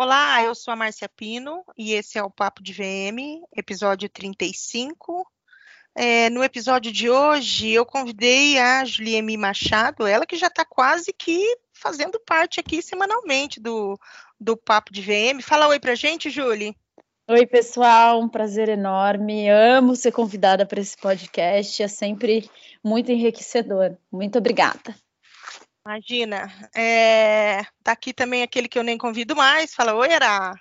[0.00, 5.28] Olá, eu sou a Márcia Pino e esse é o Papo de VM, episódio 35.
[5.92, 11.12] É, no episódio de hoje, eu convidei a Juliemi Machado, ela que já está quase
[11.12, 13.98] que fazendo parte aqui semanalmente do,
[14.38, 15.42] do Papo de VM.
[15.42, 16.76] Fala oi pra gente, Julie.
[17.28, 19.50] Oi, pessoal, um prazer enorme.
[19.50, 22.48] Amo ser convidada para esse podcast, é sempre
[22.84, 23.98] muito enriquecedor.
[24.12, 24.94] Muito obrigada.
[25.88, 26.52] Imagina.
[26.76, 29.72] É, tá aqui também aquele que eu nem convido mais.
[29.72, 30.54] Fala, oi, Era.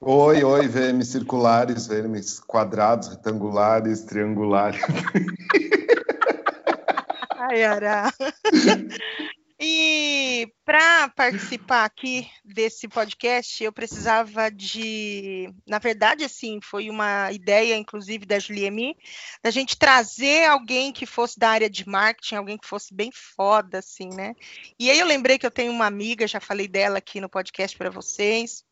[0.00, 4.82] Oi, oi, VMs circulares, VMs quadrados, retangulares, triangulares.
[7.38, 8.12] Ai, Ara.
[9.64, 17.76] E para participar aqui desse podcast, eu precisava de, na verdade, assim, foi uma ideia,
[17.76, 18.96] inclusive, da Juliemi,
[19.40, 23.78] da gente trazer alguém que fosse da área de marketing, alguém que fosse bem foda,
[23.78, 24.34] assim, né?
[24.80, 27.78] E aí eu lembrei que eu tenho uma amiga, já falei dela aqui no podcast
[27.78, 28.64] para vocês,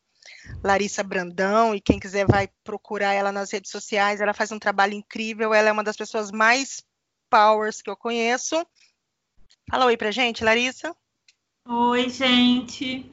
[0.61, 4.93] Larissa Brandão, e quem quiser vai procurar ela nas redes sociais, ela faz um trabalho
[4.93, 6.83] incrível, ela é uma das pessoas mais
[7.29, 8.61] powers que eu conheço.
[9.71, 10.93] Fala oi pra gente, Larissa.
[11.65, 13.09] Oi, gente.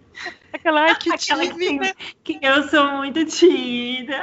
[0.52, 1.94] Aquela que tímida.
[2.24, 4.20] Que, que eu sou muito tímida.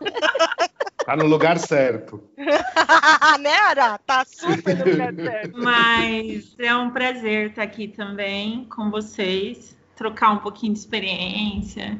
[1.04, 2.20] Tá no lugar certo.
[3.38, 3.96] né, Ara?
[3.98, 5.56] Tá super no lugar certo.
[5.56, 11.96] Mas é um prazer estar aqui também com vocês, trocar um pouquinho de experiência.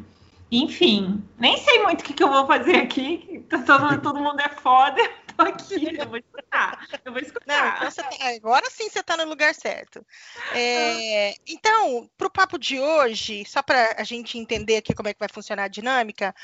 [0.51, 3.47] Enfim, nem sei muito o que, que eu vou fazer aqui.
[3.49, 5.01] Todo, todo mundo é foda
[5.37, 6.87] tô aqui, eu vou escutar.
[7.05, 7.47] Eu vou escutar.
[7.47, 10.05] Não, então tá, agora sim você está no lugar certo.
[10.53, 15.15] É, então, para o papo de hoje, só para a gente entender aqui como é
[15.15, 16.35] que vai funcionar a dinâmica,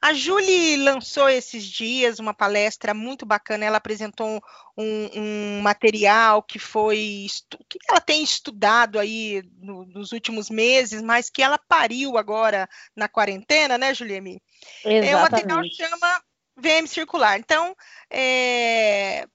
[0.00, 3.64] a Julie lançou esses dias uma palestra muito bacana.
[3.64, 4.42] Ela apresentou
[4.76, 7.26] um, um material que foi
[7.68, 13.08] que ela tem estudado aí no, nos últimos meses, mas que ela pariu agora na
[13.08, 14.42] quarentena, né, Juliemi?
[14.84, 15.08] Exatamente.
[15.08, 16.22] É, o material chama
[16.62, 17.38] VM circular.
[17.38, 17.76] Então,
[18.10, 19.26] é,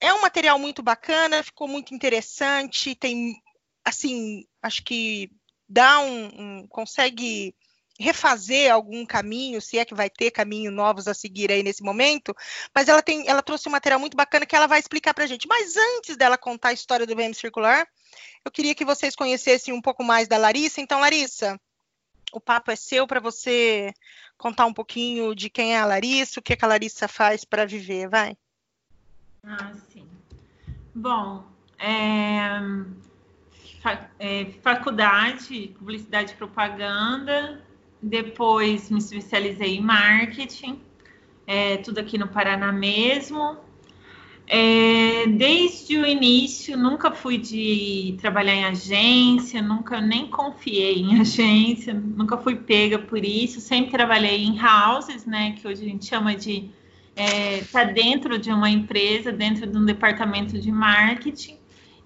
[0.00, 3.34] é um material muito bacana, ficou muito interessante, tem,
[3.84, 5.30] assim, acho que
[5.68, 7.54] dá um, um, consegue
[7.98, 12.34] refazer algum caminho, se é que vai ter caminho novos a seguir aí nesse momento,
[12.74, 15.26] mas ela tem, ela trouxe um material muito bacana que ela vai explicar para a
[15.26, 15.46] gente.
[15.46, 17.86] Mas antes dela contar a história do VM circular,
[18.44, 20.80] eu queria que vocês conhecessem um pouco mais da Larissa.
[20.80, 21.60] Então, Larissa,
[22.32, 23.92] o papo é seu para você
[24.36, 27.44] contar um pouquinho de quem é a Larissa, o que, é que a Larissa faz
[27.44, 28.36] para viver, vai.
[29.44, 30.08] Ah, sim.
[30.94, 31.44] Bom,
[31.78, 32.60] é,
[34.18, 37.62] é, faculdade, publicidade e propaganda,
[38.00, 40.80] depois me especializei em marketing,
[41.46, 43.58] é, tudo aqui no Paraná mesmo.
[44.54, 51.94] É, desde o início, nunca fui de trabalhar em agência, nunca nem confiei em agência,
[51.94, 53.62] nunca fui pega por isso.
[53.62, 56.68] Sempre trabalhei em houses, né, que hoje a gente chama de
[57.16, 61.56] é, tá dentro de uma empresa, dentro de um departamento de marketing.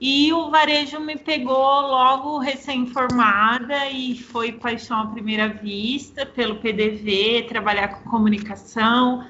[0.01, 7.47] E o varejo me pegou logo recém-formada e foi paixão à primeira vista pelo PDV,
[7.49, 9.27] trabalhar com comunicação,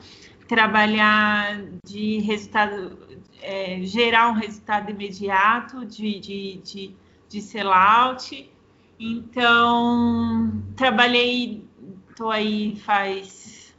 [0.46, 3.05] trabalhar de resultado,
[3.46, 6.96] é, gerar um resultado imediato de, de, de,
[7.28, 8.50] de sellout.
[8.98, 11.64] Então, trabalhei,
[12.10, 13.72] estou aí faz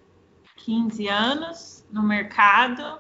[0.55, 2.99] 15 anos no mercado,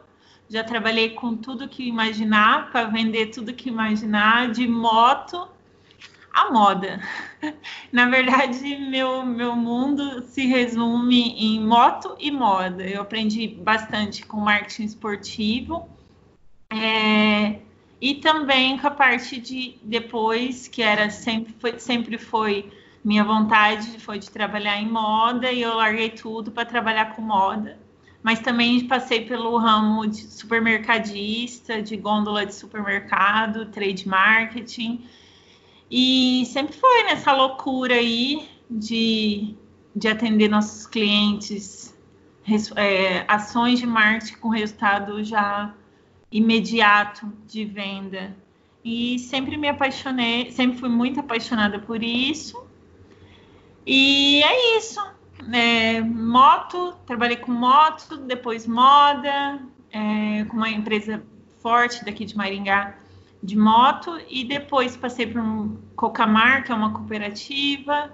[0.49, 5.47] já trabalhei com tudo que imaginar, para vender tudo que imaginar, de moto
[6.33, 6.99] a moda.
[7.93, 12.83] Na verdade, meu, meu mundo se resume em moto e moda.
[12.83, 15.96] Eu aprendi bastante com marketing esportivo
[16.69, 17.59] é,
[17.99, 22.71] e também com a parte de depois, que era sempre foi, sempre foi
[23.03, 27.79] minha vontade foi de trabalhar em moda e eu larguei tudo para trabalhar com moda.
[28.21, 35.05] Mas também passei pelo ramo de supermercadista, de gôndola de supermercado, trade marketing
[35.89, 39.55] e sempre foi nessa loucura aí de,
[39.95, 41.95] de atender nossos clientes,
[42.75, 45.73] é, ações de marketing com resultado já
[46.31, 48.35] imediato de venda.
[48.83, 52.65] E sempre me apaixonei, sempre fui muito apaixonada por isso.
[53.85, 54.99] E é isso.
[55.53, 59.59] É, moto, trabalhei com moto, depois moda,
[59.91, 61.23] é, com uma empresa
[61.59, 62.97] forte daqui de Maringá
[63.41, 68.11] de moto e depois passei para um Cocamar, que é uma cooperativa,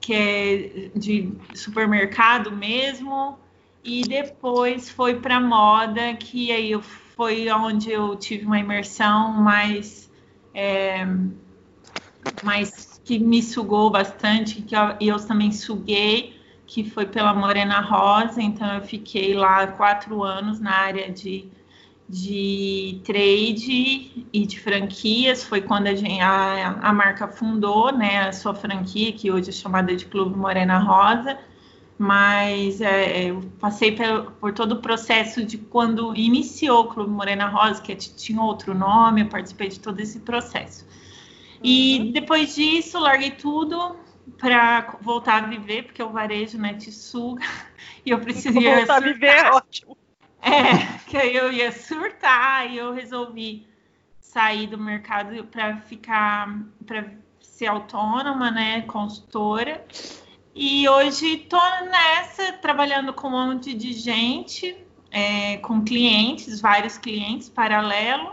[0.00, 3.38] que é de supermercado mesmo,
[3.84, 6.72] e depois foi para moda, que aí
[7.16, 10.10] foi onde eu tive uma imersão mais
[10.54, 11.06] é,
[12.42, 18.40] mais que me sugou bastante, que eu, eu também suguei, que foi pela Morena Rosa,
[18.40, 21.46] então eu fiquei lá quatro anos na área de,
[22.08, 25.92] de trade e de franquias, foi quando a,
[26.22, 30.78] a, a marca fundou né, a sua franquia, que hoje é chamada de Clube Morena
[30.78, 31.38] Rosa,
[32.02, 37.46] mas é, eu passei por, por, todo o processo de quando iniciou o Clube Morena
[37.46, 40.84] Rosa, que tinha outro nome, eu participei de todo esse processo.
[41.62, 42.10] E uhum.
[42.10, 43.94] depois disso, larguei tudo
[44.36, 47.46] para voltar a viver, porque o varejo né, te suga,
[48.04, 49.96] e eu precisava voltar a viver, é ótimo.
[50.42, 53.64] É, que aí eu ia surtar, e eu resolvi
[54.18, 56.52] sair do mercado para ficar,
[56.84, 59.86] para ser autônoma, né, consultora.
[60.54, 61.60] E hoje estou
[61.90, 64.76] nessa, trabalhando com um monte de gente,
[65.10, 68.32] é, com clientes, vários clientes paralelo.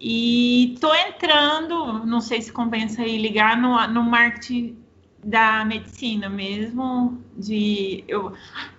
[0.00, 4.76] E estou entrando, não sei se compensa aí ligar no, no marketing
[5.22, 8.32] da medicina mesmo, de eu,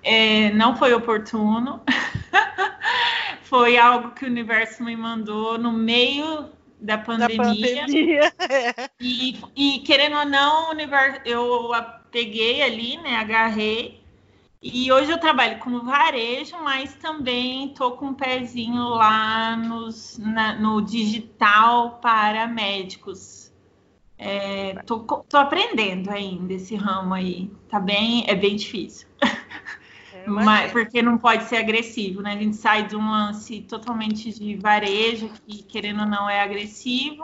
[0.03, 1.81] é, não foi oportuno,
[3.44, 6.50] foi algo que o universo me mandou no meio
[6.81, 7.38] da pandemia.
[7.38, 8.33] Da pandemia.
[9.00, 11.74] E, e, querendo ou não, o universo, eu
[12.12, 14.02] peguei ali, né, agarrei.
[14.62, 20.54] E hoje eu trabalho como varejo, mas também estou com um pezinho lá nos, na,
[20.54, 23.52] no digital para médicos.
[24.19, 27.50] É, tô, tô, aprendendo ainda esse ramo aí.
[27.68, 29.08] Tá bem, é bem difícil.
[30.13, 32.34] É, mas, porque não pode ser agressivo, né?
[32.34, 37.24] A gente sai de um lance totalmente de varejo, que querendo ou não é agressivo,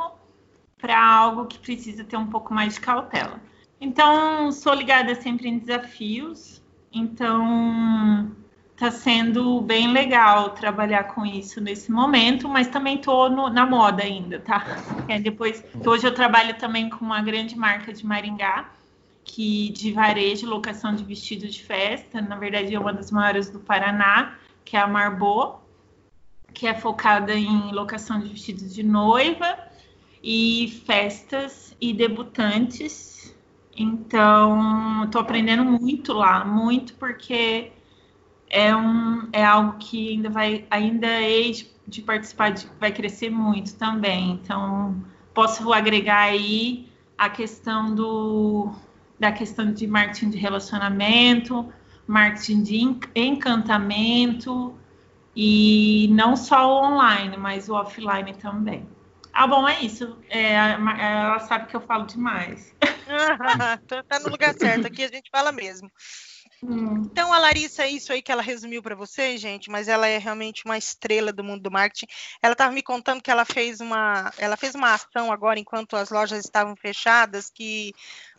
[0.79, 3.39] para algo que precisa ter um pouco mais de cautela.
[3.79, 6.61] Então, sou ligada sempre em desafios.
[6.91, 8.31] Então,
[8.73, 14.39] está sendo bem legal trabalhar com isso nesse momento, mas também estou na moda ainda,
[14.39, 14.63] tá?
[15.07, 18.69] É, depois, hoje eu trabalho também com uma grande marca de Maringá,
[19.23, 23.59] que de varejo, locação de vestido de festa, na verdade é uma das maiores do
[23.59, 25.55] Paraná, que é a Marbô,
[26.53, 29.57] que é focada em locação de vestidos de noiva
[30.23, 33.16] e festas e debutantes
[33.77, 37.71] então, estou aprendendo muito lá, muito porque
[38.49, 41.51] é, um, é algo que ainda vai, ainda é
[41.87, 44.31] de participar, de, vai crescer muito também.
[44.31, 45.03] Então,
[45.33, 48.71] posso agregar aí a questão do,
[49.19, 51.71] da questão de marketing de relacionamento,
[52.07, 54.75] marketing de encantamento,
[55.35, 58.87] e não só o online, mas o offline também.
[59.37, 60.17] Ah, bom, é isso.
[60.29, 62.73] É, ela sabe que eu falo demais.
[63.87, 65.91] tá, tá no lugar certo, aqui a gente fala mesmo.
[66.63, 67.03] Hum.
[67.05, 70.17] Então, a Larissa, é isso aí que ela resumiu para vocês, gente, mas ela é
[70.17, 72.07] realmente uma estrela do mundo do marketing.
[72.41, 76.09] Ela estava me contando que ela fez uma, ela fez uma ação agora enquanto as
[76.09, 77.93] lojas estavam fechadas, que,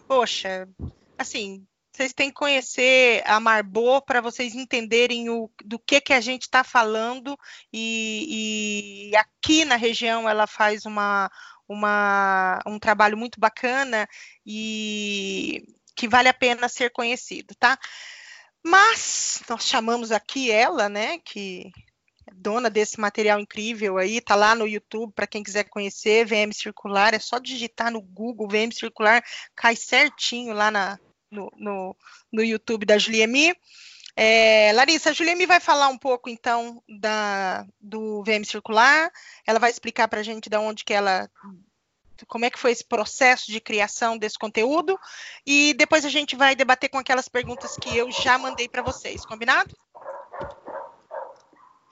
[0.08, 0.68] poxa,
[1.16, 1.64] assim,
[1.98, 6.42] vocês têm que conhecer a Marbô para vocês entenderem o, do que, que a gente
[6.42, 7.36] está falando.
[7.72, 11.28] E, e, aqui na região ela faz uma,
[11.68, 14.08] uma, um trabalho muito bacana
[14.46, 15.64] e
[15.96, 17.76] que vale a pena ser conhecido, tá?
[18.62, 21.72] Mas nós chamamos aqui ela, né, que
[22.28, 26.52] é dona desse material incrível aí, tá lá no YouTube para quem quiser conhecer, VM
[26.52, 29.20] Circular, é só digitar no Google VM Circular,
[29.56, 30.98] cai certinho lá na,
[31.30, 31.96] no, no,
[32.32, 33.54] no YouTube da Juliemi.
[34.16, 39.10] É, Larissa, a Juliemi vai falar um pouco, então, da, do VM Circular.
[39.46, 41.30] Ela vai explicar para a gente de onde que ela
[42.26, 44.98] como é que foi esse processo de criação desse conteúdo
[45.46, 49.24] e depois a gente vai debater com aquelas perguntas que eu já mandei para vocês,
[49.24, 49.72] combinado?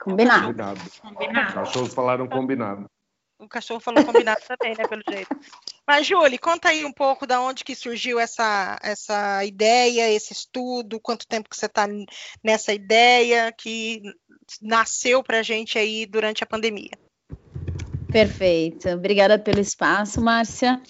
[0.01, 0.47] Combinado.
[0.47, 0.81] Combinado.
[1.01, 1.47] combinado.
[1.47, 2.89] Os cachorros falaram combinado.
[3.39, 5.29] O cachorro falou combinado também, né, pelo jeito.
[5.87, 10.99] Mas, Julie, conta aí um pouco da onde que surgiu essa, essa ideia, esse estudo,
[10.99, 11.87] quanto tempo que você está
[12.43, 14.01] nessa ideia que
[14.61, 16.91] nasceu para a gente aí durante a pandemia.
[18.11, 18.89] Perfeito.
[18.89, 20.81] Obrigada pelo espaço, Márcia.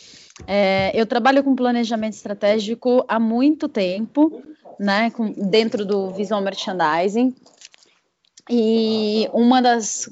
[0.45, 4.41] É, eu trabalho com planejamento estratégico há muito tempo,
[4.79, 7.35] né, com, dentro do visual merchandising.
[8.49, 10.09] E uma das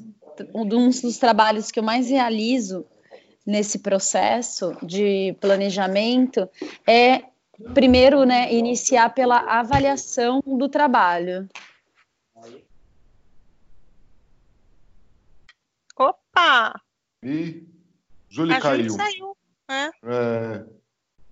[0.54, 2.86] um dos trabalhos que eu mais realizo
[3.44, 6.48] nesse processo de planejamento
[6.86, 7.22] é
[7.72, 11.48] primeiro, né, iniciar pela avaliação do trabalho.
[15.96, 16.80] Opa!
[17.22, 17.64] E
[18.28, 18.90] Júlia caiu.
[18.90, 19.36] saiu.
[19.68, 19.90] Né?
[20.04, 20.64] É.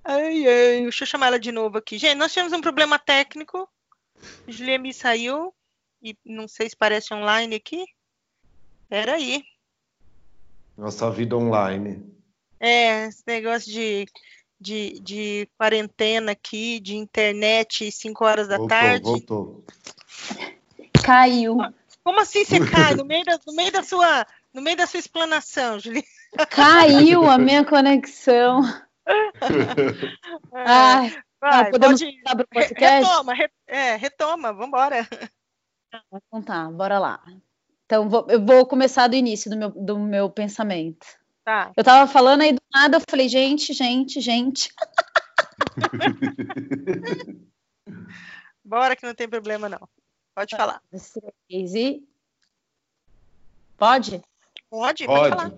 [0.04, 1.98] Ai, ai, deixa eu chamar ela de novo aqui.
[1.98, 3.68] Gente, nós tivemos um problema técnico.
[4.46, 5.54] Julia me saiu.
[6.02, 7.84] E não sei se parece online aqui.
[8.94, 9.42] Peraí.
[10.78, 12.16] Nossa vida online.
[12.60, 14.06] É, esse negócio de,
[14.60, 19.02] de, de quarentena aqui, de internet, 5 horas da voltou, tarde.
[19.02, 19.64] Voltou.
[21.04, 21.56] Caiu.
[22.04, 25.00] Como assim você cai no meio da, no meio da sua no meio da sua
[25.00, 26.06] explanação, Juliana?
[26.48, 28.60] Caiu a minha conexão.
[30.54, 32.22] Ai, vai, podemos pode...
[32.22, 33.08] para o podcast?
[33.08, 33.50] Retoma, re...
[33.66, 35.08] é, retoma, vamos embora.
[36.12, 37.20] Então tá, bora lá.
[37.86, 41.06] Então vou, eu vou começar do início do meu, do meu pensamento.
[41.44, 41.72] Tá.
[41.76, 44.72] Eu tava falando aí do nada, eu falei, gente, gente, gente.
[48.64, 49.86] Bora que não tem problema não.
[50.34, 50.80] Pode falar.
[51.50, 52.02] E...
[53.76, 54.22] Pode?
[54.70, 55.28] Pode, pode, pode.
[55.28, 55.52] falar.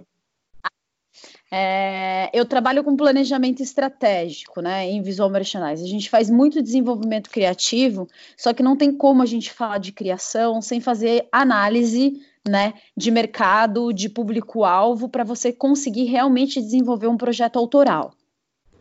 [1.50, 5.84] É, eu trabalho com planejamento estratégico, né, em visual merchandising.
[5.84, 9.92] A gente faz muito desenvolvimento criativo, só que não tem como a gente falar de
[9.92, 17.16] criação sem fazer análise, né, de mercado, de público-alvo, para você conseguir realmente desenvolver um
[17.16, 18.12] projeto autoral.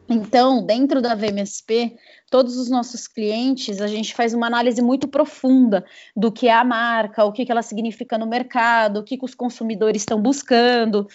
[0.08, 1.96] Então, dentro da VMSP,
[2.30, 5.84] todos os nossos clientes, a gente faz uma análise muito profunda
[6.16, 9.26] do que é a marca, o que, que ela significa no mercado, o que, que
[9.26, 11.08] os consumidores estão buscando.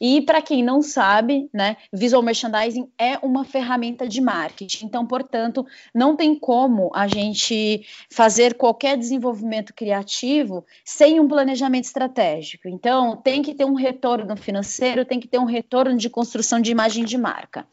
[0.00, 4.86] E para quem não sabe, né, visual merchandising é uma ferramenta de marketing.
[4.86, 12.68] Então, portanto, não tem como a gente fazer qualquer desenvolvimento criativo sem um planejamento estratégico.
[12.68, 16.70] Então, tem que ter um retorno financeiro, tem que ter um retorno de construção de
[16.70, 17.66] imagem de marca.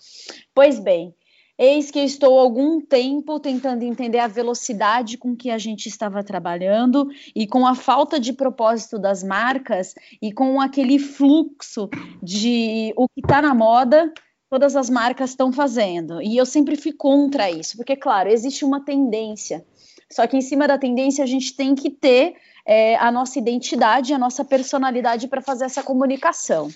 [0.65, 1.13] Pois bem,
[1.59, 7.07] eis que estou algum tempo tentando entender a velocidade com que a gente estava trabalhando
[7.35, 11.87] e com a falta de propósito das marcas e com aquele fluxo
[12.19, 14.11] de o que está na moda,
[14.49, 16.19] todas as marcas estão fazendo.
[16.19, 19.63] E eu sempre fui contra isso, porque, claro, existe uma tendência.
[20.11, 24.15] Só que em cima da tendência a gente tem que ter é, a nossa identidade,
[24.15, 26.71] a nossa personalidade para fazer essa comunicação.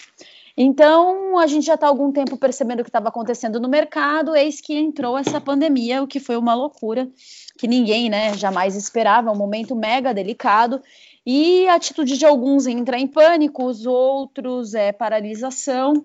[0.62, 4.60] Então, a gente já está algum tempo percebendo o que estava acontecendo no mercado, eis
[4.60, 7.10] que entrou essa pandemia, o que foi uma loucura,
[7.58, 10.82] que ninguém né, jamais esperava, um momento mega delicado,
[11.26, 16.04] e a atitude de alguns entrar em pânico, os outros é paralisação,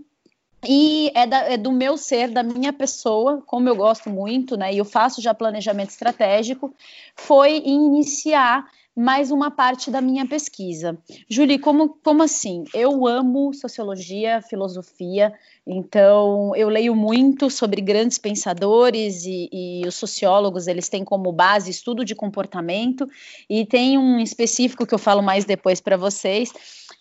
[0.64, 4.72] e é, da, é, do meu ser, da minha pessoa, como eu gosto muito, né?
[4.72, 6.72] E eu faço já planejamento estratégico,
[7.16, 8.64] foi iniciar
[8.96, 10.96] mais uma parte da minha pesquisa.
[11.28, 12.64] Julie, como, como assim?
[12.72, 15.32] Eu amo sociologia, filosofia,
[15.66, 21.70] então eu leio muito sobre grandes pensadores e, e os sociólogos, eles têm como base
[21.70, 23.08] estudo de comportamento,
[23.50, 26.52] e tem um específico que eu falo mais depois para vocês,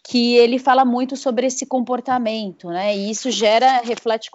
[0.03, 2.95] que ele fala muito sobre esse comportamento, né?
[2.97, 4.29] E isso gera, reflete,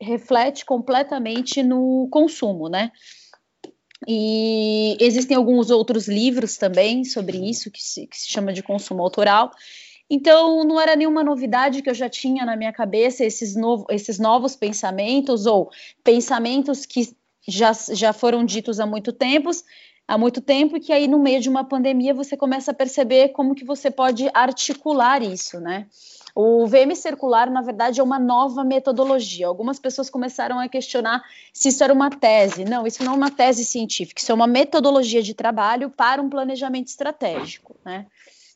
[0.00, 2.92] reflete completamente no consumo, né?
[4.08, 9.02] E existem alguns outros livros também sobre isso, que se, que se chama de consumo
[9.02, 9.50] autoral.
[10.08, 14.18] Então, não era nenhuma novidade que eu já tinha na minha cabeça esses, novo, esses
[14.18, 15.70] novos pensamentos, ou
[16.02, 17.14] pensamentos que
[17.46, 19.50] já, já foram ditos há muito tempo,
[20.08, 23.28] há muito tempo, e que aí, no meio de uma pandemia, você começa a perceber
[23.28, 25.86] como que você pode articular isso, né?
[26.34, 29.46] O VM circular, na verdade, é uma nova metodologia.
[29.46, 31.22] Algumas pessoas começaram a questionar
[31.52, 32.64] se isso era uma tese.
[32.64, 36.28] Não, isso não é uma tese científica, isso é uma metodologia de trabalho para um
[36.28, 38.06] planejamento estratégico, né?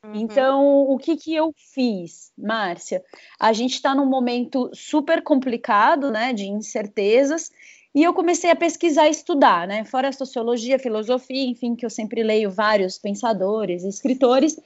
[0.05, 0.13] Uhum.
[0.17, 3.03] Então, o que, que eu fiz, Márcia?
[3.41, 7.51] A gente está num momento super complicado, né, de incertezas,
[7.95, 9.85] e eu comecei a pesquisar e estudar, né?
[9.85, 14.59] Fora a sociologia, filosofia, enfim, que eu sempre leio vários pensadores, escritores,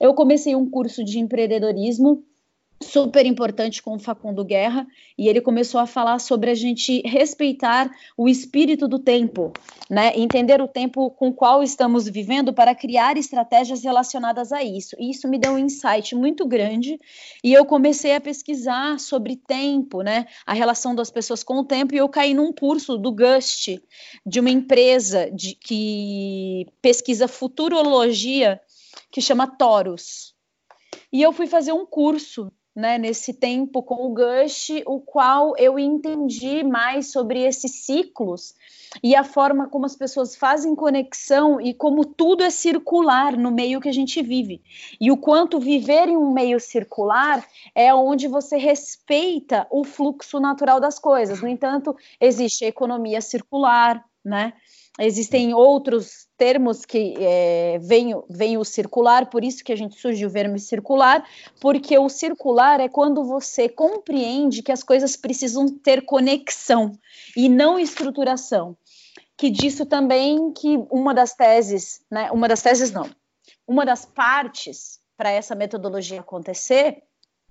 [0.00, 2.22] eu comecei um curso de empreendedorismo
[2.82, 4.86] super importante com o Facundo Guerra,
[5.18, 9.52] e ele começou a falar sobre a gente respeitar o espírito do tempo,
[9.88, 10.12] né?
[10.14, 14.94] Entender o tempo com o qual estamos vivendo para criar estratégias relacionadas a isso.
[14.98, 17.00] E isso me deu um insight muito grande,
[17.42, 20.26] e eu comecei a pesquisar sobre tempo, né?
[20.44, 23.82] A relação das pessoas com o tempo, e eu caí num curso do GUST,
[24.24, 28.60] de uma empresa de, que pesquisa futurologia,
[29.10, 30.34] que chama Torus.
[31.12, 35.78] E eu fui fazer um curso né, nesse tempo com o Gush, o qual eu
[35.78, 38.54] entendi mais sobre esses ciclos
[39.02, 43.80] e a forma como as pessoas fazem conexão e como tudo é circular no meio
[43.80, 44.62] que a gente vive.
[45.00, 47.42] E o quanto viver em um meio circular
[47.74, 51.40] é onde você respeita o fluxo natural das coisas.
[51.40, 54.52] No entanto, existe a economia circular, né?
[54.98, 60.24] Existem outros termos que é, vem, vem o circular, por isso que a gente surge
[60.24, 61.22] o verme circular,
[61.60, 66.98] porque o circular é quando você compreende que as coisas precisam ter conexão
[67.36, 68.76] e não estruturação.
[69.36, 73.10] Que disso também que uma das teses, né, uma das teses não,
[73.66, 77.02] uma das partes para essa metodologia acontecer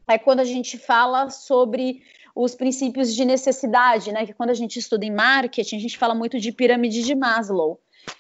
[0.08, 2.02] é quando a gente fala sobre
[2.36, 4.26] os princípios de necessidade, né?
[4.26, 7.80] Que quando a gente estuda em marketing, a gente fala muito de pirâmide de Maslow.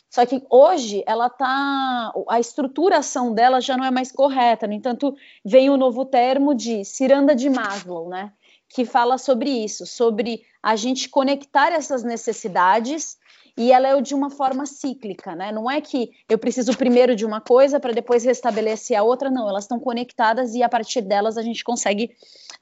[0.10, 2.13] Só que hoje ela tá.
[2.29, 4.65] A estruturação dela já não é mais correta.
[4.65, 8.31] No entanto, vem o novo termo de ciranda de Maslow, né?
[8.69, 13.17] Que fala sobre isso, sobre a gente conectar essas necessidades
[13.57, 15.51] e ela é de uma forma cíclica, né?
[15.51, 19.47] Não é que eu preciso primeiro de uma coisa para depois restabelecer a outra, não,
[19.47, 22.12] elas estão conectadas e a partir delas a gente consegue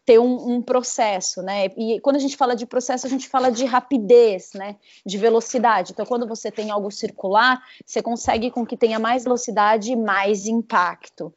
[0.05, 1.65] ter um, um, processo, né?
[1.77, 4.75] E quando a gente fala de processo, a gente fala de rapidez, né?
[5.03, 5.93] De velocidade.
[5.93, 10.45] Então, quando você tem algo circular, você consegue com que tenha mais velocidade e mais
[10.45, 11.33] impacto.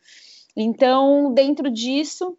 [0.55, 2.37] Então, dentro disso,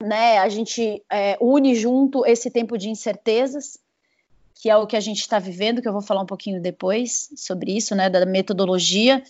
[0.00, 3.78] né, a gente é, une junto esse tempo de incertezas
[4.60, 7.30] que é o que a gente está vivendo, que eu vou falar um pouquinho depois
[7.36, 9.22] sobre isso, né, da metodologia,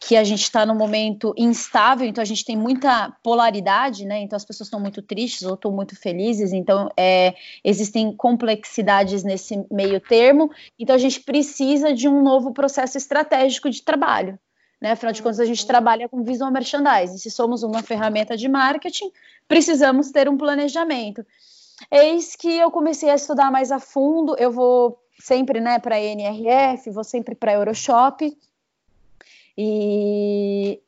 [0.00, 4.36] que a gente está num momento instável, então a gente tem muita polaridade, né, então
[4.36, 10.00] as pessoas estão muito tristes ou estão muito felizes, então é, existem complexidades nesse meio
[10.00, 14.36] termo, então a gente precisa de um novo processo estratégico de trabalho,
[14.82, 18.48] né, afinal de contas a gente trabalha com visual merchandising, se somos uma ferramenta de
[18.48, 19.10] marketing,
[19.46, 21.24] precisamos ter um planejamento.
[21.90, 24.36] Eis que eu comecei a estudar mais a fundo.
[24.38, 28.36] Eu vou sempre né, para a NRF, vou sempre para a Euroshop.
[29.56, 30.80] E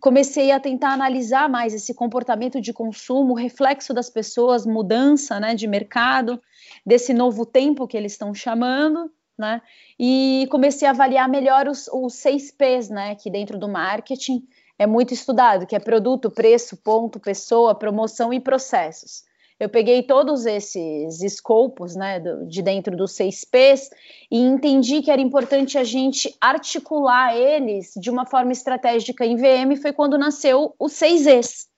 [0.00, 5.66] comecei a tentar analisar mais esse comportamento de consumo, reflexo das pessoas, mudança né, de
[5.66, 6.40] mercado,
[6.84, 9.10] desse novo tempo que eles estão chamando.
[9.36, 9.62] Né?
[9.98, 13.14] E comecei a avaliar melhor os, os seis P's, né?
[13.14, 14.44] Que dentro do marketing
[14.76, 19.27] é muito estudado, que é produto, preço, ponto, pessoa, promoção e processos
[19.58, 23.90] eu peguei todos esses escopos, né, do, de dentro dos seis P's
[24.30, 29.80] e entendi que era importante a gente articular eles de uma forma estratégica em VM.
[29.80, 31.68] Foi quando nasceu o seis E's.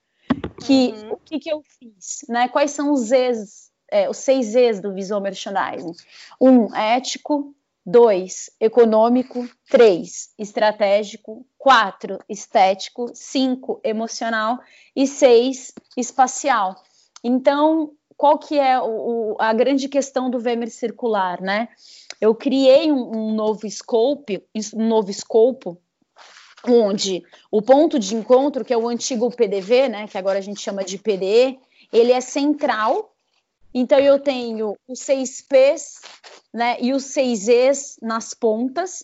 [0.63, 1.13] Que uhum.
[1.13, 2.47] o que, que eu fiz, né?
[2.47, 5.93] Quais são os E's, é, os seis E's do visual merchandising?
[6.39, 7.55] Um, ético.
[7.83, 9.49] Dois, econômico.
[9.67, 11.43] Três, estratégico.
[11.57, 13.09] Quatro, estético.
[13.15, 14.59] Cinco, emocional.
[14.95, 16.75] E seis, espacial.
[17.23, 21.69] Então, qual que é o, a grande questão do Vemer circular, né?
[22.19, 24.43] Eu criei um, um novo scope,
[24.75, 25.81] um novo escopo,
[26.67, 30.61] onde o ponto de encontro, que é o antigo PDV, né, que agora a gente
[30.61, 31.59] chama de PDE,
[31.91, 33.13] ele é central.
[33.73, 36.01] Então eu tenho os seis P's,
[36.53, 39.03] né, e os seis E's nas pontas,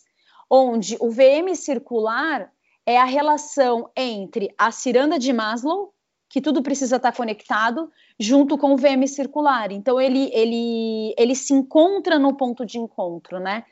[0.49, 2.51] onde o VM circular
[2.86, 5.93] é a relação entre a ciranda de Maslow,
[6.30, 9.72] que tudo precisa estar conectado, junto com o VM circular.
[9.72, 13.63] Então ele, ele, ele se encontra no ponto de encontro, né?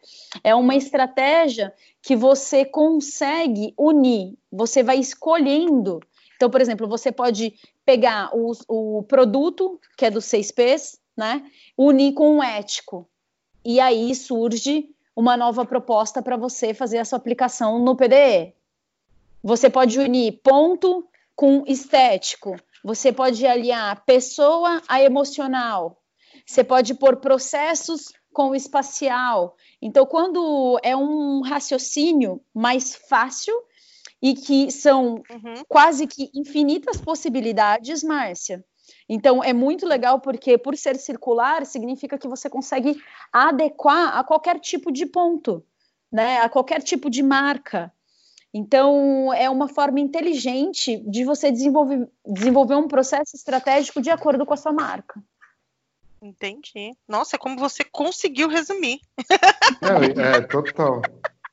[0.44, 6.00] É uma estratégia que você consegue unir, você vai escolhendo.
[6.36, 7.54] Então, por exemplo, você pode
[7.86, 11.44] pegar o, o produto, que é dos seis P's, né?
[11.78, 13.08] Unir com o ético.
[13.64, 18.54] E aí surge uma nova proposta para você fazer a sua aplicação no PDE.
[19.44, 26.02] Você pode unir ponto com estético, você pode aliar pessoa a emocional.
[26.46, 29.56] Você pode pôr processos com o espacial.
[29.82, 33.56] Então, quando é um raciocínio mais fácil
[34.22, 35.64] e que são uhum.
[35.68, 38.64] quase que infinitas possibilidades, Márcia.
[39.08, 44.60] Então, é muito legal porque, por ser circular, significa que você consegue adequar a qualquer
[44.60, 45.66] tipo de ponto,
[46.12, 46.40] né?
[46.40, 47.92] a qualquer tipo de marca.
[48.58, 54.54] Então, é uma forma inteligente de você desenvolver, desenvolver um processo estratégico de acordo com
[54.54, 55.22] a sua marca.
[56.22, 56.94] Entendi.
[57.06, 59.02] Nossa, como você conseguiu resumir.
[59.82, 61.02] É, é total.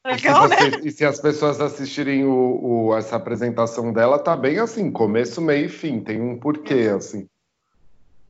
[0.07, 0.81] Legal, e, se né?
[0.85, 5.67] e se as pessoas assistirem o, o, essa apresentação dela, tá bem assim, começo, meio
[5.67, 7.29] e fim, tem um porquê, assim.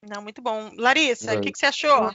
[0.01, 0.71] Não, muito bom.
[0.79, 1.41] Larissa, o é.
[1.43, 2.11] que, que, você achou?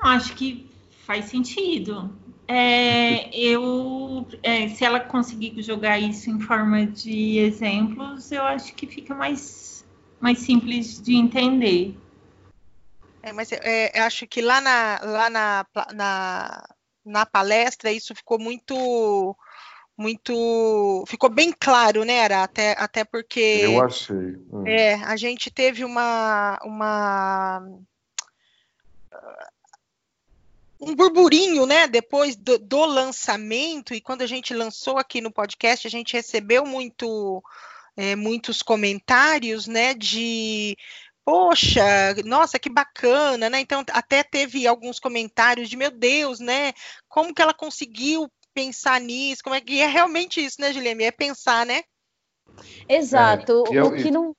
[0.00, 0.70] Acho que
[1.04, 2.16] faz sentido.
[2.46, 8.86] É, eu, é, se ela conseguir jogar isso em forma de exemplos, eu acho que
[8.86, 9.84] fica mais,
[10.20, 11.96] mais simples de entender.
[13.22, 16.64] É, mas é, eu acho que lá na, lá na, na,
[17.04, 19.34] na palestra isso ficou muito
[19.96, 22.42] muito ficou bem claro, né, Ara?
[22.42, 24.36] Até, até porque eu achei.
[24.52, 24.66] Hum.
[24.66, 27.66] É, a gente teve uma uma
[30.84, 31.86] um burburinho, né?
[31.86, 36.64] Depois do, do, lançamento, e quando a gente lançou aqui no podcast, a gente recebeu
[36.66, 37.42] muito,
[37.96, 39.94] é, muitos comentários, né?
[39.94, 40.76] De
[41.24, 43.60] poxa, nossa, que bacana, né?
[43.60, 46.72] Então, até teve alguns comentários de meu Deus, né?
[47.08, 49.42] Como que ela conseguiu pensar nisso?
[49.42, 51.04] Como é que é realmente isso, né, Juliane?
[51.04, 51.82] É pensar, né?
[52.88, 53.64] Exato.
[53.70, 54.36] É, eu, o que não.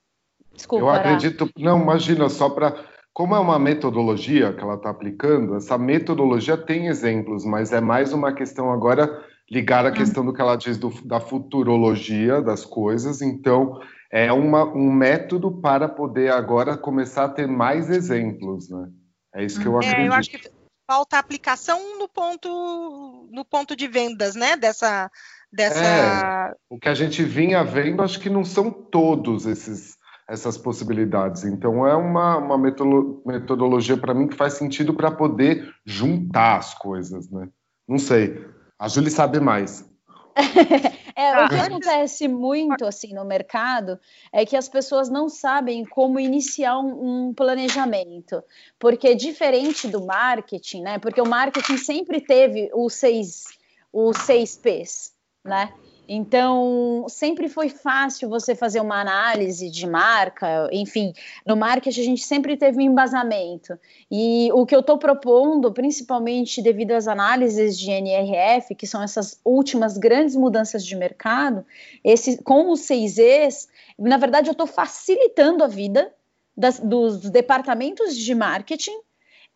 [0.54, 0.84] Desculpa.
[0.84, 1.50] Eu acredito.
[1.58, 6.88] Não, imagina, só para como é uma metodologia que ela está aplicando, essa metodologia tem
[6.88, 9.94] exemplos, mas é mais uma questão agora ligada à hum.
[9.94, 13.22] questão do que ela diz do, da futurologia das coisas.
[13.22, 13.80] Então,
[14.12, 18.90] é uma, um método para poder agora começar a ter mais exemplos, né?
[19.34, 19.98] É isso que eu acredito.
[19.98, 20.50] É, eu acho que
[20.86, 24.58] falta aplicação no ponto no ponto de vendas, né?
[24.58, 25.10] Dessa
[25.50, 29.95] dessa é, o que a gente vinha vendo, acho que não são todos esses
[30.28, 31.44] essas possibilidades.
[31.44, 37.30] Então é uma, uma metodologia para mim que faz sentido para poder juntar as coisas,
[37.30, 37.48] né?
[37.86, 38.44] Não sei.
[38.78, 39.88] A Julie sabe mais.
[41.16, 43.98] é, o que acontece muito assim no mercado
[44.32, 48.42] é que as pessoas não sabem como iniciar um, um, planejamento,
[48.78, 50.98] porque diferente do marketing, né?
[50.98, 53.44] Porque o marketing sempre teve os seis,
[53.92, 55.72] os seis P's, né?
[56.08, 61.12] Então, sempre foi fácil você fazer uma análise de marca, enfim,
[61.44, 63.78] no marketing a gente sempre teve um embasamento.
[64.10, 69.40] E o que eu estou propondo, principalmente devido às análises de NRF, que são essas
[69.44, 71.66] últimas grandes mudanças de mercado,
[72.04, 76.12] esse, com os seis Es, na verdade eu estou facilitando a vida
[76.56, 78.96] das, dos departamentos de marketing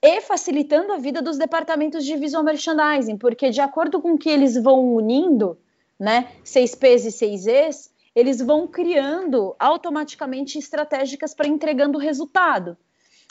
[0.02, 4.60] e facilitando a vida dos departamentos de visual merchandising, porque de acordo com que eles
[4.60, 5.58] vão unindo,
[6.00, 12.76] né, 6Ps e 6Es, eles vão criando automaticamente estratégicas para entregando resultado.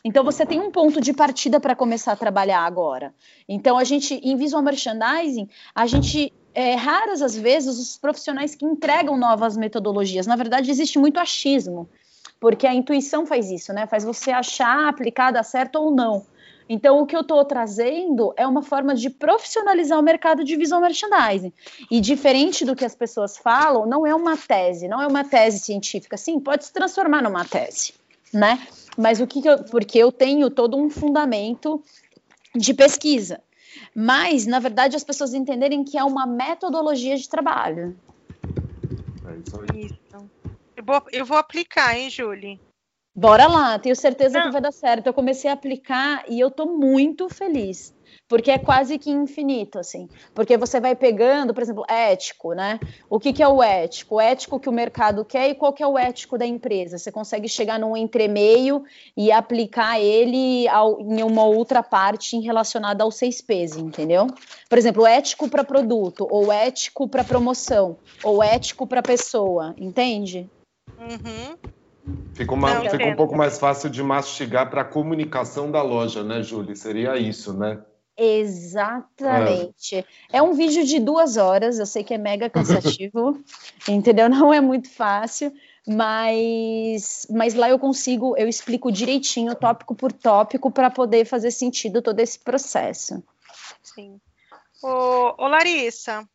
[0.06, 3.14] Então você tem um ponto de partida para começar a trabalhar agora.
[3.48, 8.66] Então a gente em visual merchandising, a gente é, raras as vezes os profissionais que
[8.66, 10.26] entregam novas metodologias.
[10.26, 11.90] Na verdade existe muito achismo,
[12.40, 13.88] porque a intuição faz isso, né?
[13.88, 16.26] Faz você achar aplicada certo ou não.
[16.72, 20.80] Então, o que eu estou trazendo é uma forma de profissionalizar o mercado de visual
[20.80, 21.52] merchandising.
[21.90, 25.58] E diferente do que as pessoas falam, não é uma tese, não é uma tese
[25.58, 26.16] científica.
[26.16, 27.96] Sim, pode se transformar numa tese,
[28.32, 28.68] né?
[28.96, 31.84] Mas o que, que eu, porque eu tenho todo um fundamento
[32.56, 33.42] de pesquisa.
[33.96, 37.98] Mas, na verdade, as pessoas entenderem que é uma metodologia de trabalho.
[39.26, 39.86] É isso aí.
[39.86, 40.30] Isso.
[40.76, 42.60] Eu vou, eu vou aplicar, hein, Julie?
[43.16, 44.46] Bora lá, tenho certeza Não.
[44.46, 45.08] que vai dar certo.
[45.08, 47.94] Eu comecei a aplicar e eu tô muito feliz,
[48.28, 50.08] porque é quase que infinito, assim.
[50.34, 52.80] Porque você vai pegando, por exemplo, ético, né?
[53.10, 54.16] O que, que é o ético?
[54.16, 56.98] O ético que o mercado quer e qual que é o ético da empresa.
[56.98, 58.84] Você consegue chegar num entremeio
[59.18, 64.28] e aplicar ele ao, em uma outra parte relacionada aos seis P's, entendeu?
[64.70, 70.48] Por exemplo, ético para produto, ou ético para promoção, ou ético para pessoa, entende?
[70.98, 71.79] Uhum.
[72.34, 76.24] Fica, uma, Não, fica um pouco mais fácil de mastigar para a comunicação da loja,
[76.24, 76.76] né, Júlia?
[76.76, 77.80] Seria isso, né?
[78.22, 79.96] Exatamente.
[80.32, 80.38] É.
[80.38, 80.42] é.
[80.42, 83.42] um vídeo de duas horas, eu sei que é mega cansativo,
[83.88, 84.28] entendeu?
[84.28, 85.54] Não é muito fácil,
[85.88, 92.02] mas, mas lá eu consigo, eu explico direitinho, tópico por tópico, para poder fazer sentido
[92.02, 93.24] todo esse processo.
[93.82, 94.20] Sim.
[94.84, 96.28] Ô, ô Larissa,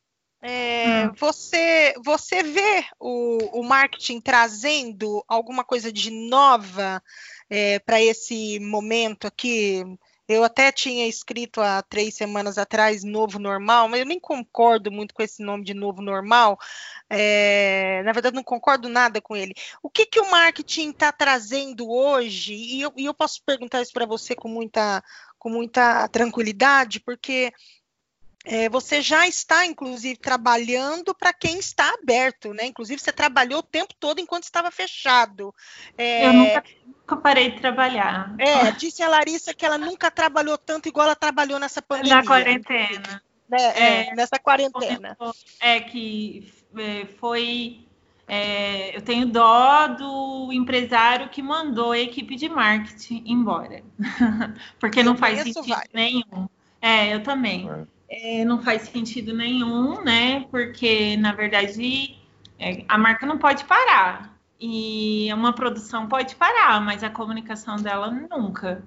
[0.46, 1.12] é, hum.
[1.16, 7.02] você, você vê o, o marketing trazendo alguma coisa de nova
[7.48, 9.83] é, para esse momento aqui?
[10.28, 15.14] Eu até tinha escrito há três semanas atrás novo normal, mas eu nem concordo muito
[15.14, 16.59] com esse nome de novo normal.
[17.09, 19.54] É, na verdade, não concordo nada com ele.
[19.83, 22.52] O que, que o marketing está trazendo hoje?
[22.52, 25.02] E eu, e eu posso perguntar isso para você com muita,
[25.38, 27.50] com muita tranquilidade, porque
[28.44, 32.66] é, você já está, inclusive, trabalhando para quem está aberto, né?
[32.66, 35.54] Inclusive, você trabalhou o tempo todo enquanto estava fechado.
[35.96, 38.35] É, Eu nunca, nunca, parei de trabalhar.
[38.38, 42.16] É, disse a Larissa que ela nunca trabalhou tanto igual ela trabalhou nessa pandemia.
[42.16, 43.22] Na quarentena.
[43.48, 43.59] Né?
[43.59, 45.16] É, é, nessa quarentena.
[45.59, 47.80] É que é, foi.
[48.28, 53.83] É, eu tenho dó do empresário que mandou a equipe de marketing embora.
[54.78, 55.92] Porque eu não faz sentido vários.
[55.94, 56.48] nenhum.
[56.80, 57.87] É, eu também.
[58.08, 60.46] É não faz sentido nenhum, né?
[60.50, 62.16] Porque, na verdade,
[62.58, 64.38] é, a marca não pode parar.
[64.60, 68.82] E uma produção pode parar, mas a comunicação dela nunca.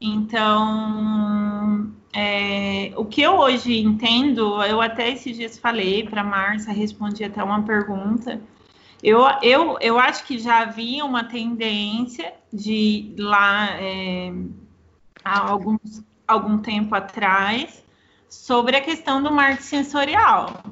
[0.00, 6.72] Então, é, o que eu hoje entendo, eu até esses dias falei para a Márcia,
[6.72, 8.40] respondi até uma pergunta.
[9.02, 14.32] Eu, eu, eu acho que já havia uma tendência de lá é,
[15.24, 17.84] há alguns, algum tempo atrás
[18.30, 20.62] sobre a questão do marketing sensorial.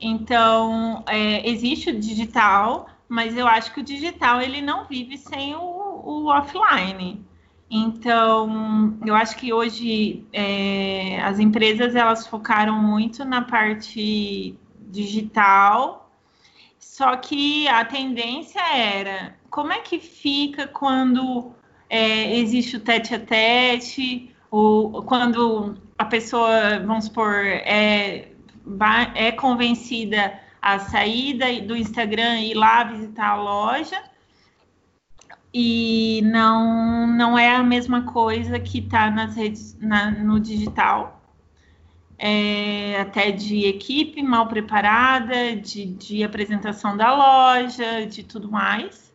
[0.00, 5.54] Então, é, existe o digital, mas eu acho que o digital ele não vive sem
[5.54, 7.24] o, o offline.
[7.70, 16.10] Então, eu acho que hoje é, as empresas elas focaram muito na parte digital,
[16.78, 21.52] só que a tendência era como é que fica quando
[21.90, 28.28] é, existe o tete a tete, o, quando a pessoa, vamos supor, é,
[29.14, 34.02] é convencida a sair do Instagram e ir lá visitar a loja,
[35.52, 41.16] e não, não é a mesma coisa que está nas redes, na, no digital.
[42.20, 49.12] É, até de equipe mal preparada, de, de apresentação da loja, de tudo mais.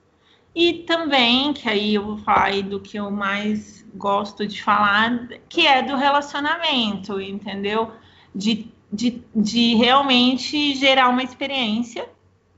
[0.55, 5.65] E também, que aí eu vou falar do que eu mais gosto de falar, que
[5.67, 7.91] é do relacionamento, entendeu?
[8.33, 12.07] De, de, de realmente gerar uma experiência.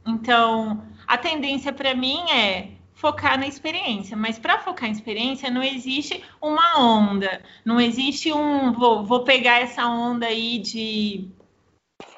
[0.06, 5.62] Então, a tendência para mim é focar na experiência, mas para focar em experiência não
[5.62, 11.28] existe uma onda, não existe um vou, vou pegar essa onda aí de,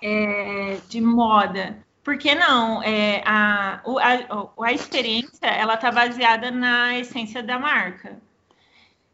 [0.02, 1.86] é, de moda.
[2.04, 2.82] Porque não?
[2.84, 8.22] É, a, a, a experiência ela está baseada na essência da marca.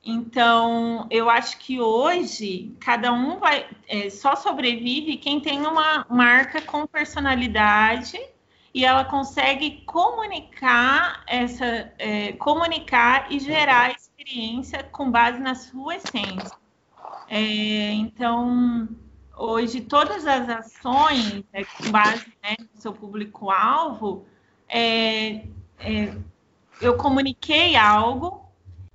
[0.05, 6.61] Então, eu acho que hoje cada um vai é, só sobrevive quem tem uma marca
[6.61, 8.19] com personalidade
[8.73, 16.57] e ela consegue comunicar essa é, comunicar e gerar experiência com base na sua essência.
[17.29, 18.89] É, então
[19.37, 24.25] hoje todas as ações é, com base né, no seu público-alvo
[24.67, 25.45] é,
[25.79, 26.13] é,
[26.81, 28.42] eu comuniquei algo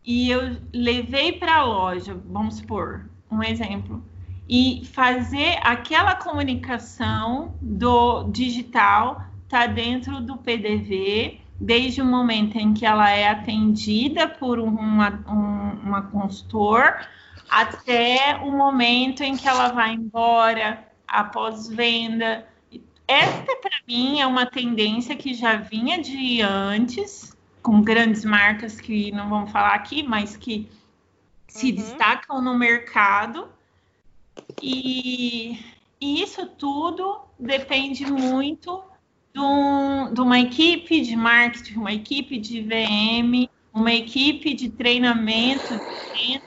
[0.09, 4.03] e eu levei para a loja, vamos supor, um exemplo,
[4.49, 12.87] e fazer aquela comunicação do digital está dentro do PDV desde o momento em que
[12.87, 17.07] ela é atendida por uma, um, uma consultor
[17.51, 22.49] até o momento em que ela vai embora após venda.
[23.07, 27.37] Esta, para mim, é uma tendência que já vinha de antes,
[27.69, 30.71] com grandes marcas que não vamos falar aqui, mas que
[31.47, 31.75] se uhum.
[31.75, 33.47] destacam no mercado.
[34.63, 35.63] E,
[36.01, 38.83] e isso tudo depende muito
[39.35, 45.75] de uma equipe de marketing, uma equipe de VM, uma equipe de treinamento
[46.15, 46.41] de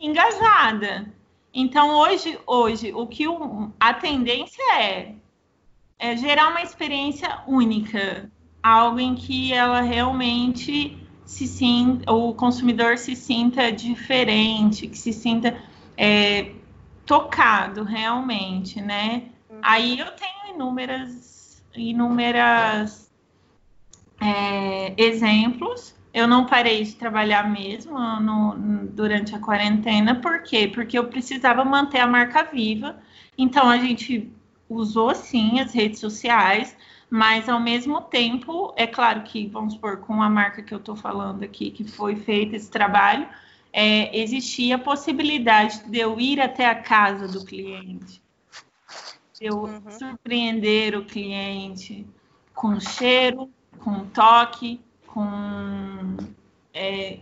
[0.00, 1.14] engajada.
[1.54, 5.14] Então, hoje, hoje o que o, a tendência é,
[6.00, 8.28] é gerar uma experiência única,
[8.64, 10.96] algo em que ela realmente
[11.26, 15.54] se sinta, o consumidor se sinta diferente, que se sinta
[15.98, 16.52] é,
[17.04, 19.24] tocado realmente, né?
[19.60, 23.10] Aí eu tenho inúmeras inúmeras
[24.18, 25.94] é, exemplos.
[26.14, 30.68] Eu não parei de trabalhar mesmo no, durante a quarentena, por quê?
[30.72, 32.96] Porque eu precisava manter a marca viva.
[33.36, 34.32] Então a gente
[34.70, 36.74] usou sim as redes sociais,
[37.10, 40.96] mas ao mesmo tempo, é claro que, vamos supor, com a marca que eu estou
[40.96, 43.26] falando aqui, que foi feito esse trabalho,
[43.72, 48.24] é, existia a possibilidade de eu ir até a casa do cliente
[49.44, 49.90] eu uhum.
[49.90, 52.06] surpreender o cliente
[52.54, 56.16] com cheiro, com toque, com,
[56.72, 57.18] é,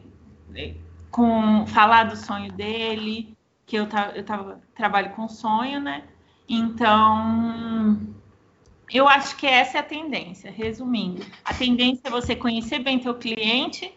[0.54, 0.74] é,
[1.10, 6.04] com falar do sonho dele, que eu, eu tava, trabalho com sonho, né?
[6.48, 7.98] Então,
[8.92, 11.24] eu acho que essa é a tendência, resumindo.
[11.44, 13.92] A tendência é você conhecer bem teu cliente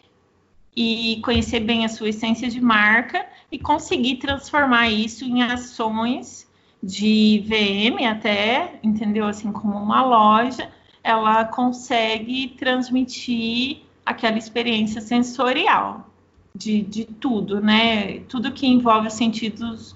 [0.74, 6.46] e conhecer bem a sua essência de marca e conseguir transformar isso em ações
[6.82, 9.26] de VM até, entendeu?
[9.26, 10.70] Assim como uma loja,
[11.02, 16.10] ela consegue transmitir aquela experiência sensorial
[16.54, 18.20] de, de tudo, né?
[18.20, 19.94] Tudo que envolve os sentidos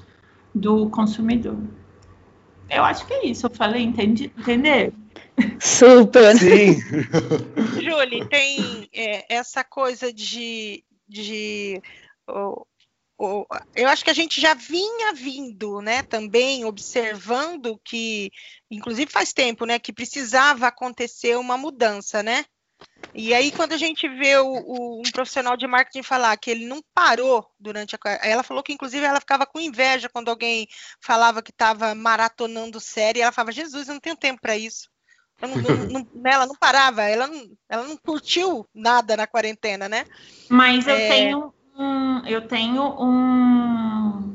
[0.54, 1.58] do consumidor.
[2.70, 4.92] Eu acho que é isso, eu falei, entendi, entender?
[5.61, 6.37] Super.
[6.37, 6.76] Sim.
[7.83, 11.80] Julie, tem é, essa coisa de, de
[13.74, 18.30] eu acho que a gente já vinha vindo, né, também observando que,
[18.70, 22.44] inclusive faz tempo, né, que precisava acontecer uma mudança, né?
[23.12, 26.66] E aí, quando a gente vê o, o, um profissional de marketing falar que ele
[26.66, 27.98] não parou durante a.
[28.22, 30.68] Ela falou que, inclusive, ela ficava com inveja quando alguém
[31.00, 33.20] falava que estava maratonando série.
[33.20, 34.88] Ela falava: Jesus, eu não tenho tempo para isso.
[35.40, 40.04] Não, não, não, ela não parava, ela não, ela não curtiu nada na quarentena, né?
[40.48, 41.08] Mas eu é...
[41.08, 44.29] tenho um, eu tenho um,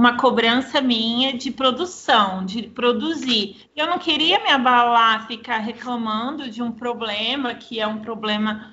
[0.00, 3.68] uma cobrança minha de produção, de produzir.
[3.76, 8.72] Eu não queria me abalar, ficar reclamando de um problema que é um problema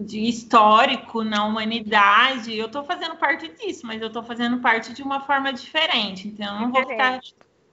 [0.00, 2.56] de histórico na humanidade.
[2.56, 6.26] Eu estou fazendo parte disso, mas eu estou fazendo parte de uma forma diferente.
[6.26, 7.20] Então, eu não vou ficar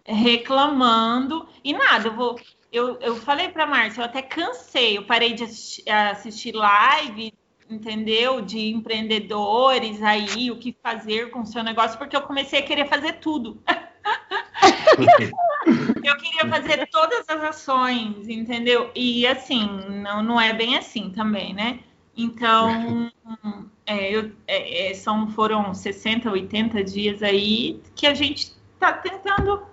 [0.03, 2.09] reclamando e nada.
[2.09, 2.39] Eu vou.
[2.71, 4.95] Eu, eu falei para Márcia, eu até cansei.
[4.95, 7.33] Eu parei de assistir, assistir live
[7.69, 8.41] entendeu?
[8.41, 12.87] De empreendedores aí, o que fazer com o seu negócio, porque eu comecei a querer
[12.87, 13.61] fazer tudo.
[16.03, 18.91] eu queria fazer todas as ações, entendeu?
[18.95, 19.67] E assim,
[20.01, 21.79] não, não é bem assim também, né?
[22.15, 23.11] Então,
[23.85, 29.63] é, eu, é, é são, foram 60, 80 dias aí que a gente está tentando,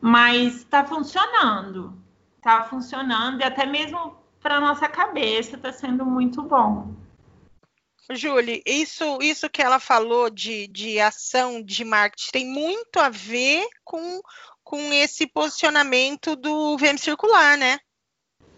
[0.00, 1.94] mas está funcionando.
[2.38, 6.92] Está funcionando, e até mesmo para nossa cabeça está sendo muito bom.
[8.10, 13.66] Julie, isso, isso que ela falou de, de ação de marketing tem muito a ver
[13.84, 14.20] com,
[14.64, 17.78] com esse posicionamento do VM circular, né?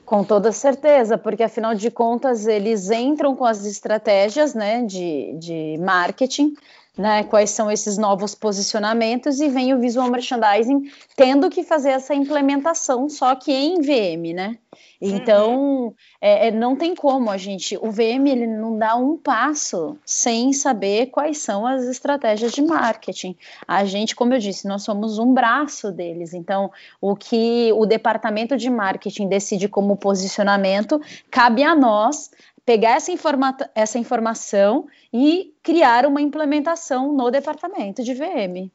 [0.04, 5.78] Com toda certeza, porque afinal de contas eles entram com as estratégias né, de, de
[5.78, 6.54] marketing,
[6.96, 12.14] né, quais são esses novos posicionamentos e vem o visual merchandising tendo que fazer essa
[12.14, 14.58] implementação, só que em VM, né?
[15.00, 15.94] Então, uhum.
[16.20, 17.76] é, é, não tem como a gente.
[17.76, 23.36] O VM ele não dá um passo sem saber quais são as estratégias de marketing.
[23.68, 26.32] A gente, como eu disse, nós somos um braço deles.
[26.32, 32.30] Então, o que o departamento de marketing decide como posicionamento, cabe a nós
[32.64, 38.70] pegar essa, informa essa informação e criar uma implementação no departamento de VM.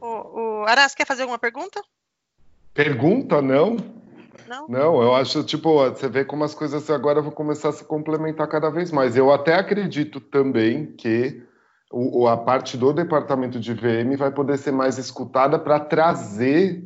[0.00, 1.82] O, o Aras, quer fazer alguma pergunta?
[2.74, 3.76] Pergunta, não.
[4.46, 4.68] Não?
[4.68, 8.46] Não, eu acho, tipo, você vê como as coisas agora vão começar a se complementar
[8.48, 9.16] cada vez mais.
[9.16, 11.42] Eu até acredito também que
[11.90, 16.84] o, a parte do departamento de VM vai poder ser mais escutada para trazer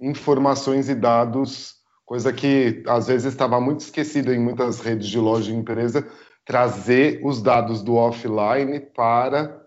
[0.00, 1.77] informações e dados,
[2.08, 6.08] coisa que às vezes estava muito esquecida em muitas redes de loja e empresa,
[6.42, 9.60] trazer os dados do offline para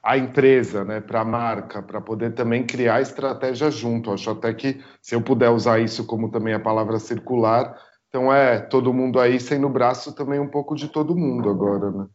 [0.00, 4.12] a empresa, né, para a marca, para poder também criar estratégia junto.
[4.12, 7.76] Acho até que se eu puder usar isso como também a palavra circular,
[8.08, 12.06] então é todo mundo aí sendo braço também um pouco de todo mundo agora, né?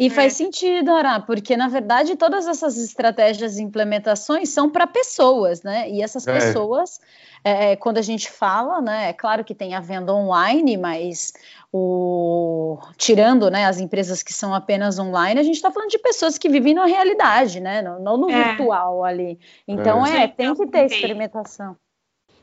[0.00, 0.10] E é.
[0.10, 5.90] faz sentido, Ará, porque na verdade todas essas estratégias e implementações são para pessoas, né?
[5.90, 6.32] E essas é.
[6.32, 6.98] pessoas,
[7.44, 9.10] é, quando a gente fala, né?
[9.10, 11.34] É claro que tem a venda online, mas
[11.70, 16.38] o tirando né, as empresas que são apenas online, a gente está falando de pessoas
[16.38, 17.82] que vivem na realidade, né?
[17.82, 18.42] Não, não no é.
[18.42, 19.38] virtual ali.
[19.68, 21.76] Então é, é tem que ter experimentação.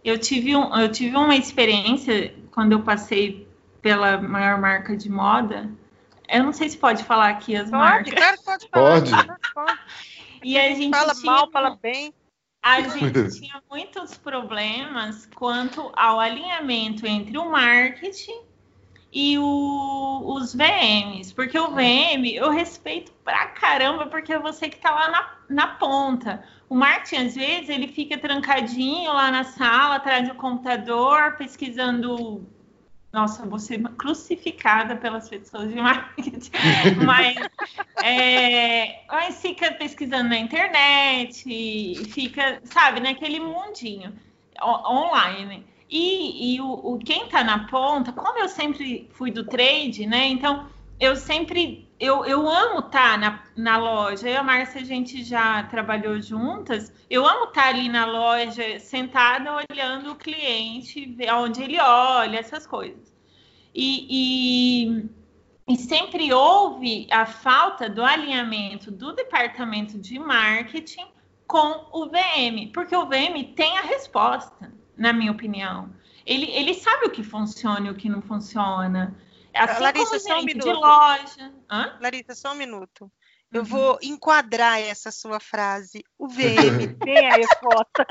[0.05, 3.47] Eu tive, um, eu tive uma experiência quando eu passei
[3.81, 5.67] pela maior marca de moda.
[6.27, 8.13] Eu não sei se pode falar aqui as pode, marcas.
[8.13, 9.01] Claro, pode falar.
[9.01, 9.53] Pode.
[9.53, 9.79] pode.
[10.43, 12.13] E a gente fala tinha, mal, fala bem.
[12.61, 18.41] A gente tinha muitos problemas quanto ao alinhamento entre o marketing
[19.11, 24.77] e o, os VMs, porque o VM eu respeito pra caramba, porque é você que
[24.77, 26.43] tá lá na, na ponta.
[26.69, 32.45] O marketing, às vezes, ele fica trancadinho lá na sala, atrás do computador, pesquisando.
[33.11, 36.51] Nossa, vou ser crucificada pelas pessoas de marketing,
[37.05, 37.37] mas,
[38.03, 44.13] é, mas fica pesquisando na internet, fica, sabe, naquele mundinho
[44.61, 45.65] online.
[45.89, 50.27] E, e o, o, quem está na ponta, como eu sempre fui do trade, né?
[50.27, 50.67] Então
[50.99, 54.27] eu sempre eu, eu amo estar tá na, na loja.
[54.27, 56.93] Eu e a Márcia, a gente já trabalhou juntas.
[57.09, 62.37] Eu amo estar tá ali na loja, sentada, olhando o cliente, ver onde ele olha,
[62.37, 63.13] essas coisas.
[63.73, 65.09] E, e,
[65.67, 71.07] e sempre houve a falta do alinhamento do departamento de marketing
[71.47, 75.89] com o VM, porque o VM tem a resposta na minha opinião.
[76.25, 79.15] Ele, ele sabe o que funciona e o que não funciona.
[79.57, 80.65] Assim Larissa, só um minuto.
[80.65, 81.53] de loja.
[81.69, 81.97] Hã?
[82.01, 83.11] Larissa, só um minuto.
[83.51, 83.67] Eu uhum.
[83.67, 86.03] vou enquadrar essa sua frase.
[86.17, 88.05] O VM tem a resposta.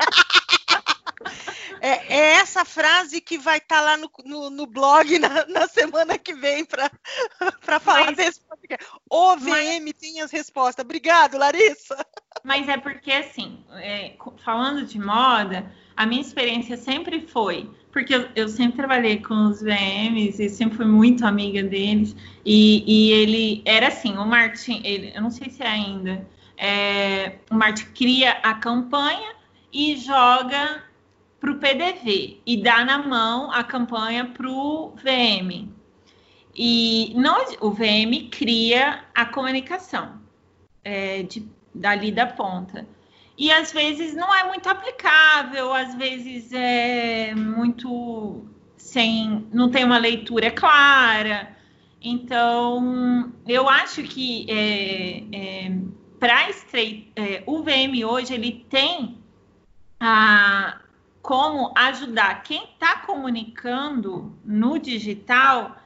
[1.81, 5.69] É, é, essa frase que vai estar tá lá no, no, no, blog na, na,
[5.69, 6.91] semana que vem para
[7.81, 8.87] falar mas, desse podcast.
[9.11, 10.85] O VM mas, tem as respostas.
[10.85, 12.05] Obrigado, Larissa.
[12.43, 18.29] Mas é porque, assim, é, falando de moda, a minha experiência sempre foi, porque eu,
[18.37, 23.63] eu, sempre trabalhei com os VMs e sempre fui muito amiga deles, e, e ele
[23.65, 26.29] era assim, o Martin, ele, eu não sei se é ainda,
[26.59, 29.35] é, o Martin cria a campanha
[29.73, 30.85] e joga
[31.41, 35.69] para o PDV e dá na mão a campanha para o VM.
[36.55, 40.19] E não, o VM cria a comunicação
[40.83, 42.87] é, de, dali da ponta
[43.39, 49.99] e às vezes não é muito aplicável, às vezes é muito sem, não tem uma
[49.99, 51.55] leitura clara.
[52.01, 55.79] Então, eu acho que é, é,
[56.19, 56.49] para
[57.15, 59.19] é, o VM hoje ele tem
[60.01, 60.79] a,
[61.21, 65.77] como ajudar quem está comunicando no digital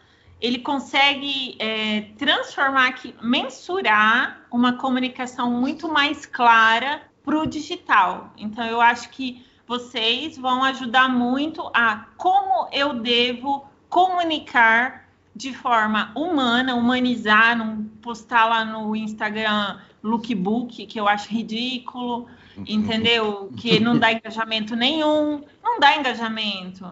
[0.41, 8.33] ele consegue é, transformar, mensurar uma comunicação muito mais clara para o digital.
[8.37, 16.12] Então, eu acho que vocês vão ajudar muito a como eu devo comunicar de forma
[16.14, 22.27] humana, humanizar, não postar lá no Instagram lookbook, que eu acho ridículo,
[22.66, 23.51] entendeu?
[23.57, 26.91] Que não dá engajamento nenhum, não dá engajamento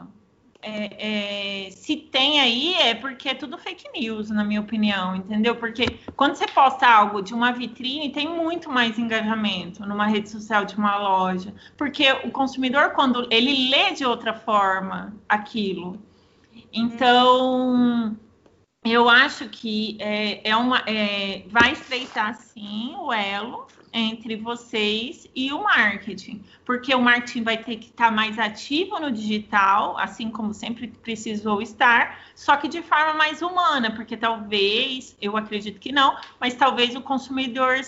[0.61, 5.55] é, é, se tem aí é porque é tudo fake news, na minha opinião, entendeu?
[5.55, 10.65] Porque quando você posta algo de uma vitrine, tem muito mais engajamento numa rede social
[10.65, 11.55] de uma loja.
[11.77, 16.03] Porque o consumidor, quando ele lê de outra forma aquilo.
[16.73, 18.17] Então,
[18.85, 25.53] eu acho que é, é uma, é, vai estreitar sim o elo entre vocês e
[25.53, 30.53] o marketing, porque o marketing vai ter que estar mais ativo no digital, assim como
[30.55, 36.17] sempre precisou estar, só que de forma mais humana, porque talvez, eu acredito que não,
[36.41, 37.79] mas talvez o consumidor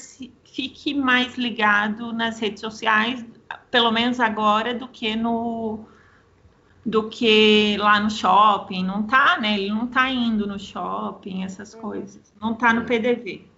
[0.45, 3.25] fique mais ligado nas redes sociais,
[3.71, 5.87] pelo menos agora, do que no
[6.85, 9.55] do que lá no shopping, não tá, né?
[9.55, 11.81] Ele não tá indo no shopping, essas uhum.
[11.83, 13.51] coisas, não tá no PDV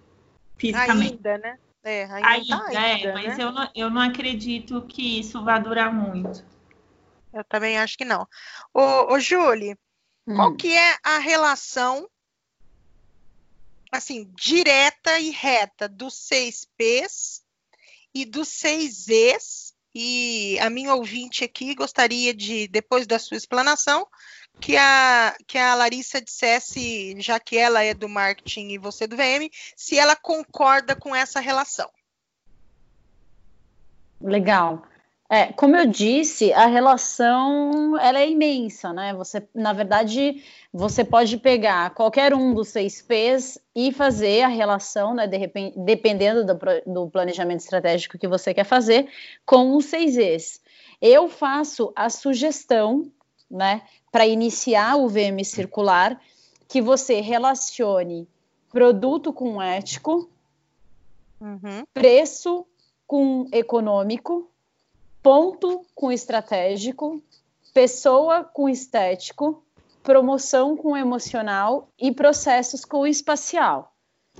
[0.56, 1.14] fisicamente.
[1.14, 1.58] Ainda, né?
[1.84, 3.44] É, ainda, ainda, tá ainda é, mas né?
[3.44, 6.44] eu, não, eu não acredito que isso vá durar muito.
[7.32, 8.26] Eu também acho que não.
[8.72, 9.76] Ô, ô Julie,
[10.26, 10.36] hum.
[10.36, 12.08] qual que é a relação,
[13.90, 17.42] assim, direta e reta dos seis P's
[18.14, 19.72] e dos seis E's?
[19.94, 24.06] E a minha ouvinte aqui gostaria de, depois da sua explanação,
[24.60, 29.16] que a, que a Larissa dissesse, já que ela é do marketing e você do
[29.16, 31.90] VM, se ela concorda com essa relação.
[34.20, 34.84] Legal.
[35.28, 39.14] É, como eu disse, a relação ela é imensa, né?
[39.14, 45.14] Você, na verdade, você pode pegar qualquer um dos seis P's e fazer a relação,
[45.14, 45.26] né?
[45.26, 49.08] De repente, dependendo do, do planejamento estratégico que você quer fazer,
[49.46, 50.60] com os seis E's.
[51.00, 53.10] Eu faço a sugestão,
[53.52, 53.82] né?
[54.10, 56.20] para iniciar o VM circular,
[56.66, 58.26] que você relacione
[58.70, 60.28] produto com ético,
[61.40, 61.84] uhum.
[61.92, 62.66] preço
[63.06, 64.48] com econômico,
[65.22, 67.22] ponto com estratégico,
[67.74, 69.62] pessoa com estético,
[70.02, 73.92] promoção com emocional e processos com espacial.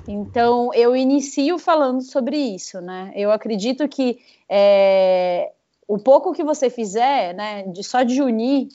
[0.08, 3.12] Então, eu inicio falando sobre isso, né?
[3.14, 5.52] Eu acredito que é,
[5.86, 8.68] o pouco que você fizer, né, de só de unir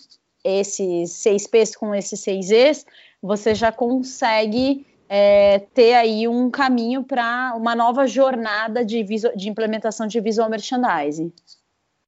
[0.43, 2.85] esses seis P's com esses seis E's,
[3.21, 10.07] você já consegue é, ter aí um caminho para uma nova jornada de, de, implementação
[10.07, 11.31] de visual merchandising.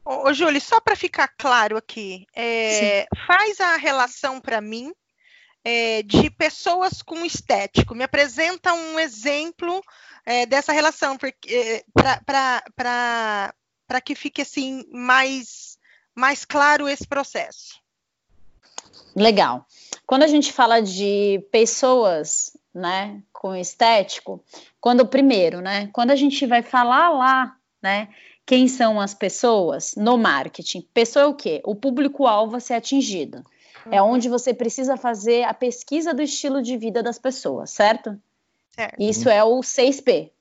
[0.04, 4.92] Ô, ô Júlio, só para ficar claro aqui, é, faz a relação para mim
[5.64, 7.96] é, de pessoas com estético.
[7.96, 9.82] Me apresenta um exemplo
[10.26, 11.18] é, dessa relação,
[11.48, 11.84] é,
[12.76, 15.78] para que fique assim mais,
[16.16, 17.80] mais claro esse processo.
[19.20, 19.66] Legal.
[20.08, 24.42] Quando a gente fala de pessoas, né, com estético,
[24.80, 28.08] quando primeiro, né, quando a gente vai falar lá, né,
[28.46, 30.88] quem são as pessoas no marketing?
[30.94, 31.62] Pessoa é o quê?
[31.66, 33.44] O público-alvo a ser atingido.
[33.92, 34.14] É uhum.
[34.14, 38.18] onde você precisa fazer a pesquisa do estilo de vida das pessoas, certo?
[38.72, 38.96] certo.
[39.00, 40.32] Isso é o 6P.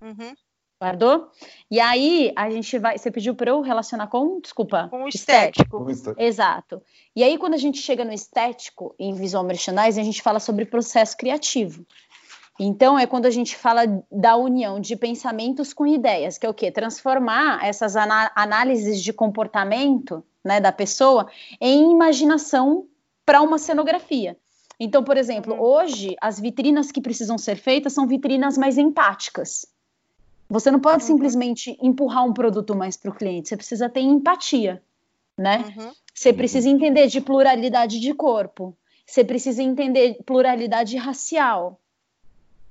[0.00, 0.34] Uhum.
[0.82, 1.28] Guardou?
[1.70, 2.98] E aí a gente vai.
[2.98, 5.88] Você pediu para eu relacionar com, desculpa, com o estético.
[5.88, 6.20] estético.
[6.20, 6.82] Exato.
[7.14, 10.64] E aí, quando a gente chega no estético em visual merchandising, a gente fala sobre
[10.64, 11.86] processo criativo.
[12.58, 16.54] Então, é quando a gente fala da união de pensamentos com ideias, que é o
[16.54, 16.68] quê?
[16.72, 21.28] Transformar essas análises de comportamento né, da pessoa
[21.60, 22.88] em imaginação
[23.24, 24.36] para uma cenografia.
[24.80, 25.60] Então, por exemplo, uhum.
[25.60, 29.64] hoje as vitrinas que precisam ser feitas são vitrinas mais empáticas.
[30.52, 31.06] Você não pode uhum.
[31.06, 34.82] simplesmente empurrar um produto mais para o cliente, você precisa ter empatia,
[35.36, 35.64] né?
[35.74, 35.90] Uhum.
[36.14, 38.76] Você precisa entender de pluralidade de corpo,
[39.06, 41.80] você precisa entender pluralidade racial.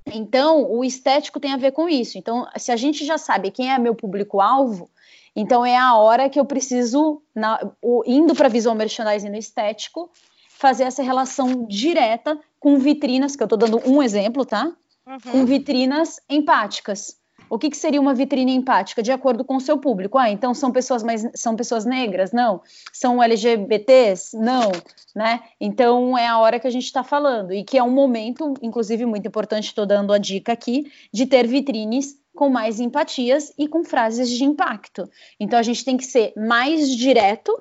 [0.06, 2.16] Então, o estético tem a ver com isso.
[2.16, 4.88] Então, se a gente já sabe quem é meu público-alvo,
[5.34, 10.08] então é a hora que eu preciso, na, o, indo para visual merchandising no estético,
[10.48, 14.72] fazer essa relação direta com vitrinas, que eu estou dando um exemplo, tá?
[15.04, 15.18] Uhum.
[15.32, 17.20] Com vitrinas empáticas.
[17.52, 20.16] O que, que, seria uma vitrine empática de acordo com o seu público?
[20.16, 22.32] Ah, então são pessoas mais são pessoas negras?
[22.32, 22.62] Não.
[22.90, 24.34] São LGBTs?
[24.38, 24.72] Não,
[25.14, 25.42] né?
[25.60, 29.04] Então é a hora que a gente está falando e que é um momento, inclusive
[29.04, 29.66] muito importante.
[29.66, 34.44] Estou dando a dica aqui de ter vitrines com mais empatias e com frases de
[34.44, 35.06] impacto.
[35.38, 37.52] Então a gente tem que ser mais direto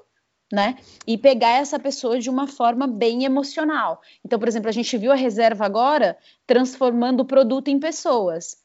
[0.54, 0.78] né?
[1.08, 4.02] E pegar essa pessoa de uma forma bem emocional.
[4.24, 8.61] Então, por exemplo, a gente viu a reserva agora transformando o produto em pessoas.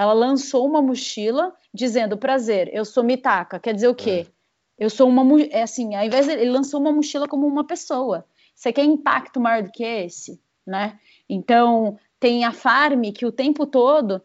[0.00, 3.58] Ela lançou uma mochila dizendo: prazer, eu sou Mitaka.
[3.60, 4.26] Quer dizer o quê?
[4.26, 4.32] É.
[4.78, 5.42] Eu sou uma.
[5.50, 8.24] É assim, ao invés de, ele lançou uma mochila como uma pessoa.
[8.54, 10.98] Você quer impacto maior do que esse, né?
[11.28, 14.22] Então, tem a Farm que o tempo todo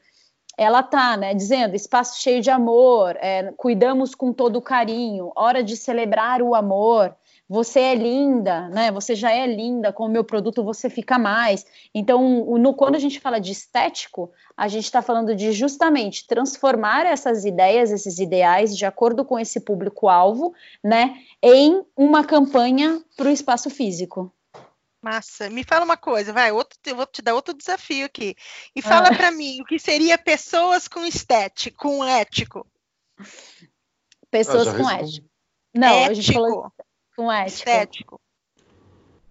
[0.58, 5.76] ela tá, né, dizendo espaço cheio de amor, é, cuidamos com todo carinho, hora de
[5.76, 7.14] celebrar o amor,
[7.48, 8.92] você é linda, né?
[8.92, 11.66] Você já é linda, com o meu produto você fica mais.
[11.94, 17.06] Então, no, quando a gente fala de estético, a gente está falando de justamente transformar
[17.06, 23.32] essas ideias, esses ideais, de acordo com esse público-alvo, né, em uma campanha para o
[23.32, 24.34] espaço físico.
[25.00, 25.48] Massa.
[25.52, 28.36] Me fala uma coisa, vai, outro, eu vou te dar outro desafio aqui.
[28.76, 29.16] E fala ah.
[29.16, 32.66] para mim o que seria pessoas com estético, com ético.
[34.32, 35.28] Pessoas com ético.
[35.76, 36.12] Não, ético.
[36.12, 36.72] a gente falou
[37.16, 37.70] com ético.
[37.70, 38.22] Estético.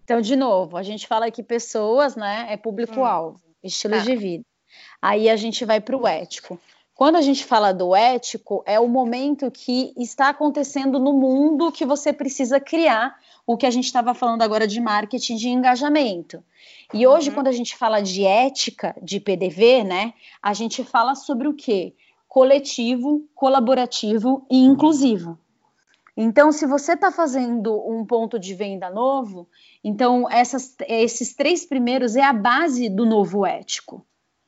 [0.04, 3.52] Então, de novo, a gente fala que pessoas, né, é público-alvo, hum.
[3.62, 4.02] estilo tá.
[4.02, 4.44] de vida.
[5.00, 6.58] Aí a gente vai para o ético.
[6.94, 11.84] Quando a gente fala do ético, é o momento que está acontecendo no mundo que
[11.84, 16.42] você precisa criar o que a gente estava falando agora de marketing de engajamento.
[16.92, 17.34] E hoje, uhum.
[17.34, 21.94] quando a gente fala de ética de PDV, né, a gente fala sobre o quê?
[22.28, 25.38] Coletivo, colaborativo e inclusivo.
[26.16, 29.48] Então, se você está fazendo um ponto de venda novo,
[29.82, 34.06] então essas, esses três primeiros é a base do novo ético.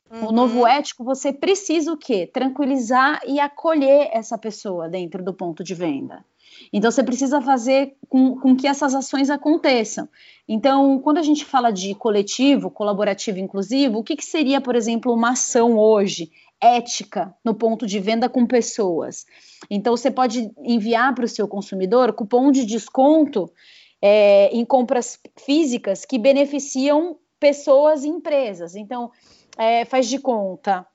[0.08, 0.28] Uhum.
[0.28, 2.26] O novo ético, você precisa o quê?
[2.32, 6.24] Tranquilizar e acolher essa pessoa dentro do ponto de venda.
[6.72, 10.08] Então, você precisa fazer com, com, que essas ações aconteçam.
[10.48, 15.12] Então, quando a gente fala de coletivo, colaborativo, inclusivo, o que, que seria, por exemplo,
[15.12, 16.30] uma ação hoje
[16.60, 19.26] ética no ponto de venda com pessoas?
[19.70, 23.50] Então, você pode enviar para o seu consumidor cupom de desconto
[24.00, 28.74] é, em compras físicas que beneficiam pessoas e empresas.
[28.74, 29.10] Então,
[29.56, 30.86] é, faz de conta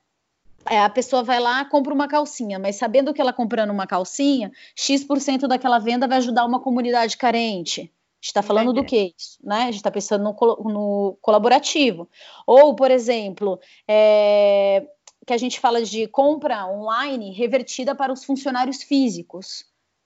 [0.68, 4.52] é, a pessoa vai lá compra uma calcinha, mas sabendo que ela comprando uma calcinha,
[4.76, 7.80] X% daquela venda vai ajudar uma comunidade carente.
[7.80, 7.84] A
[8.22, 9.62] gente está falando do que isso, né?
[9.62, 10.32] A gente está pensando no,
[10.72, 12.08] no, colaborativo.
[12.46, 13.58] Ou, por exemplo,
[13.88, 14.86] é,
[15.26, 19.64] que a gente fala de compra online revertida para os funcionários físicos,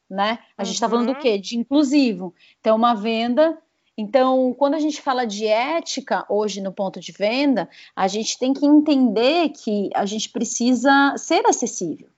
[0.08, 0.38] né?
[0.56, 1.20] A gente está falando do uhum.
[1.20, 1.38] quê?
[1.38, 2.34] De inclusivo.
[2.60, 3.58] Então, uma venda
[3.98, 8.52] então, quando a gente fala de ética hoje no ponto de venda, a gente tem
[8.52, 12.08] que entender que a gente precisa ser acessível,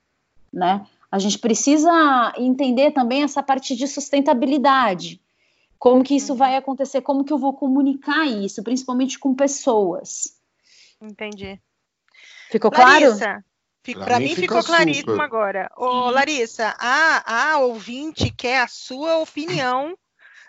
[0.52, 0.84] né?
[1.10, 5.20] A gente precisa entender também essa parte de sustentabilidade.
[5.78, 7.00] Como que isso vai acontecer?
[7.00, 10.36] Como que eu vou comunicar isso, principalmente com pessoas?
[11.00, 11.60] Entendi.
[12.50, 13.44] Ficou Larissa, claro?
[14.04, 15.70] Para mim, mim ficou claríssimo agora.
[15.76, 19.96] Ô, Larissa, a, a ouvinte quer a sua opinião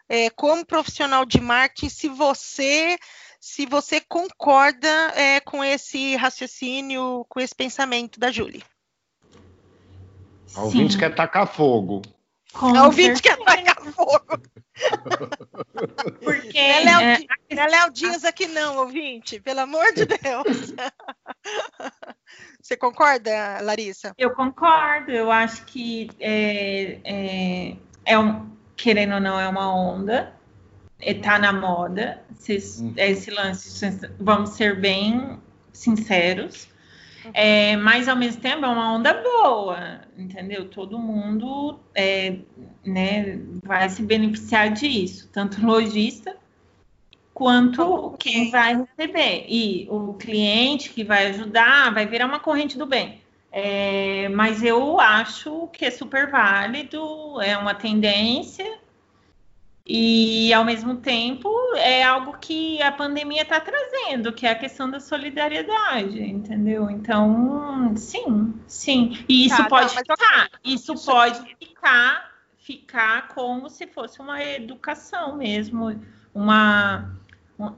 [0.10, 2.98] é, como profissional de marketing, se você
[3.40, 8.64] se você concorda é, com esse raciocínio, com esse pensamento da Julie.
[10.56, 12.02] A ouvinte quer tacar fogo.
[12.54, 14.42] Com a ouvinte quer tacar fogo.
[16.24, 20.06] Porque não é Léo, é, não é Léo Dias aqui não, ouvinte, pelo amor de
[20.06, 20.74] Deus.
[22.62, 24.14] Você concorda, Larissa?
[24.18, 27.76] Eu concordo, eu acho que é, é,
[28.06, 30.34] é um, querendo ou não, é uma onda,
[31.00, 32.24] está na moda.
[32.48, 32.94] Esse, uhum.
[32.98, 35.40] esse lance, vamos ser bem
[35.74, 36.69] sinceros.
[37.30, 37.32] Uhum.
[37.34, 40.68] É, mas ao mesmo tempo é uma onda boa, entendeu?
[40.68, 42.38] Todo mundo é,
[42.86, 46.36] né, vai se beneficiar disso, tanto o lojista
[47.34, 49.46] quanto quem vai receber.
[49.48, 53.22] E o cliente que vai ajudar vai virar uma corrente do bem.
[53.52, 58.79] É, mas eu acho que é super válido, é uma tendência
[59.86, 64.90] e ao mesmo tempo é algo que a pandemia está trazendo, que é a questão
[64.90, 66.90] da solidariedade, entendeu?
[66.90, 69.24] Então, sim, sim.
[69.28, 74.44] E isso tá, pode não, ficar, isso, isso pode ficar, ficar como se fosse uma
[74.44, 76.00] educação mesmo,
[76.34, 77.18] uma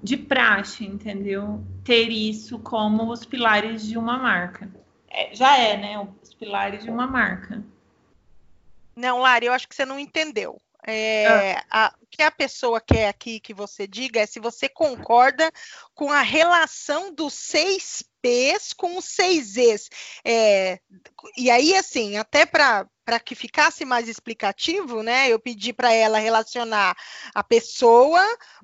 [0.04, 1.64] de praxe, entendeu?
[1.84, 4.70] Ter isso como os pilares de uma marca
[5.12, 6.08] é, já é, né?
[6.24, 7.62] Os pilares de uma marca.
[8.96, 10.60] Não, Lari, eu acho que você não entendeu.
[10.88, 11.88] É, ah.
[11.88, 15.52] a, que a pessoa quer aqui que você diga é se você concorda
[15.96, 19.90] com a relação dos seis P's com os seis E's.
[20.24, 20.80] É,
[21.36, 26.20] e aí, assim, até para para que ficasse mais explicativo, né, eu pedi para ela
[26.20, 26.96] relacionar
[27.34, 28.24] a pessoa,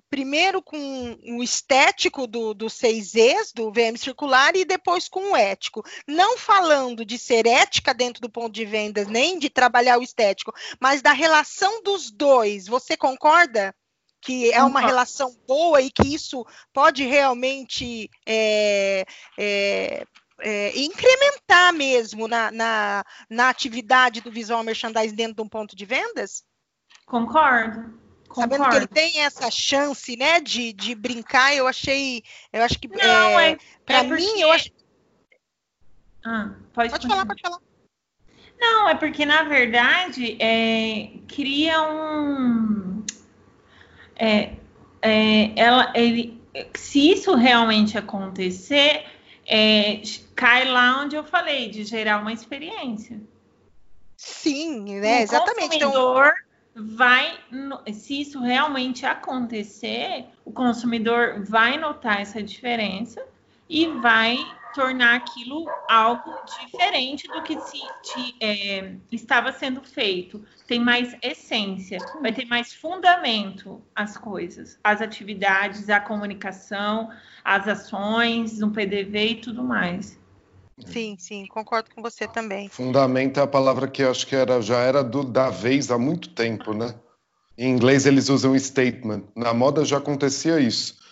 [0.10, 5.84] primeiro com o estético do, do 6Es, do VM circular, e depois com o ético.
[6.08, 10.54] Não falando de ser ética dentro do ponto de vendas, nem de trabalhar o estético,
[10.80, 12.68] mas da relação dos dois.
[12.68, 13.37] Você concorda?
[14.22, 19.06] Que é uma relação boa e que isso pode realmente é,
[19.38, 20.06] é,
[20.42, 25.86] é, incrementar mesmo na, na, na, atividade do visual merchandising dentro de um ponto de
[25.86, 26.44] vendas?
[27.06, 27.98] Concordo.
[28.28, 28.56] Concordo.
[28.56, 32.88] Sabendo que ele tem essa chance, né, de, de brincar, eu achei, eu acho que
[32.88, 34.44] não é, é para é mim porque...
[34.44, 34.70] eu acho.
[36.26, 37.60] Ah, pode, pode falar, pode falar.
[38.60, 43.06] Não, é porque na verdade é, cria um,
[44.18, 44.54] é,
[45.02, 46.42] é, ela, ele,
[46.74, 49.06] se isso realmente acontecer,
[49.46, 50.02] é,
[50.36, 53.22] cai lá onde eu falei, de gerar uma experiência.
[54.18, 55.20] Sim, né?
[55.20, 55.76] O Exatamente.
[55.76, 56.34] Então, consumidor
[56.72, 56.88] então...
[56.96, 57.38] vai,
[57.94, 63.24] se isso realmente acontecer, o consumidor vai notar essa diferença
[63.70, 64.38] e vai
[64.74, 70.44] tornar aquilo algo diferente do que se, de, é, estava sendo feito.
[70.68, 77.10] Tem mais essência, vai ter mais fundamento as coisas, as atividades, a comunicação,
[77.44, 80.20] as ações, no PDV e tudo mais.
[80.86, 82.70] Sim, sim, concordo com você também.
[82.70, 85.98] Fundamento é a palavra que eu acho que era, já era do, da vez há
[85.98, 86.94] muito tempo, né?
[87.58, 89.24] Em inglês eles usam statement.
[89.36, 91.07] Na moda já acontecia isso.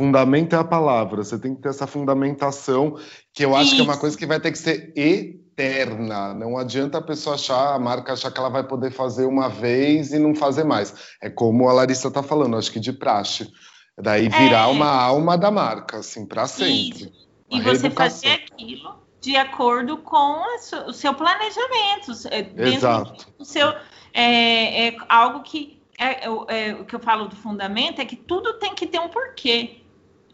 [0.00, 2.98] Fundamento é a palavra, você tem que ter essa fundamentação,
[3.34, 3.74] que eu acho Isso.
[3.74, 6.32] que é uma coisa que vai ter que ser eterna.
[6.32, 10.10] Não adianta a pessoa achar, a marca achar que ela vai poder fazer uma vez
[10.14, 10.94] e não fazer mais.
[11.22, 13.52] É como a Larissa está falando, acho que de praxe.
[14.00, 14.72] Daí virar é.
[14.72, 17.12] uma alma da marca, assim, para sempre.
[17.50, 20.42] E você fazer aquilo de acordo com
[20.86, 22.12] o seu planejamento,
[22.56, 23.26] Exato.
[23.38, 23.68] do seu.
[24.14, 28.54] É, é algo que é, é, o que eu falo do fundamento é que tudo
[28.54, 29.79] tem que ter um porquê.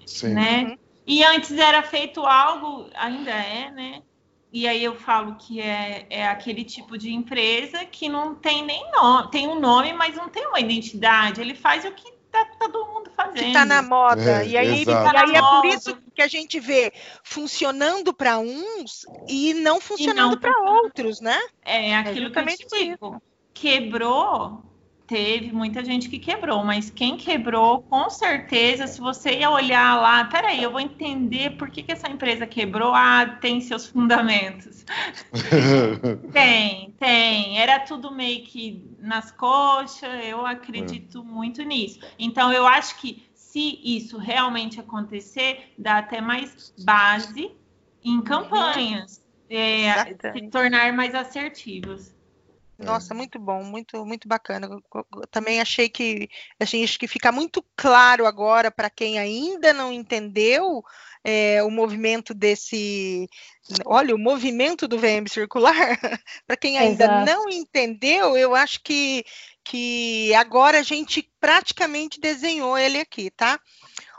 [0.06, 0.34] Sim.
[0.34, 0.62] Né?
[0.62, 0.78] Uhum.
[1.06, 4.02] E antes era feito algo, ainda é, né?
[4.52, 8.90] E aí eu falo que é, é aquele tipo de empresa que não tem nem
[8.90, 11.40] nome, tem um nome, mas não tem uma identidade.
[11.40, 13.44] Ele faz o que tá, tá todo mundo fazendo.
[13.44, 14.42] Que tá na moda.
[14.42, 16.92] É, e aí, e aí é por isso que a gente vê
[17.22, 21.38] funcionando para uns e não funcionando para outros, né?
[21.62, 23.22] É aquilo é que eu te digo.
[23.52, 24.62] Quebrou,
[25.06, 30.24] teve muita gente que quebrou, mas quem quebrou, com certeza, se você ia olhar lá,
[30.24, 34.84] peraí, eu vou entender por que, que essa empresa quebrou, ah, tem seus fundamentos.
[36.32, 37.58] tem, tem.
[37.58, 41.22] Era tudo meio que nas coxas, eu acredito é.
[41.22, 42.00] muito nisso.
[42.18, 47.52] Então, eu acho que se isso realmente acontecer, dá até mais base
[48.04, 52.15] em campanhas, é, se tornar mais assertivos.
[52.78, 53.16] Nossa, é.
[53.16, 54.68] muito bom, muito muito bacana.
[55.30, 56.28] também achei que
[56.60, 60.82] assim, acho que fica muito claro agora para quem ainda não entendeu
[61.24, 63.28] é, o movimento desse,
[63.84, 65.74] olha, o movimento do VM circular.
[66.46, 67.26] para quem ainda Exato.
[67.26, 69.24] não entendeu, eu acho que
[69.64, 73.58] que agora a gente praticamente desenhou ele aqui, tá?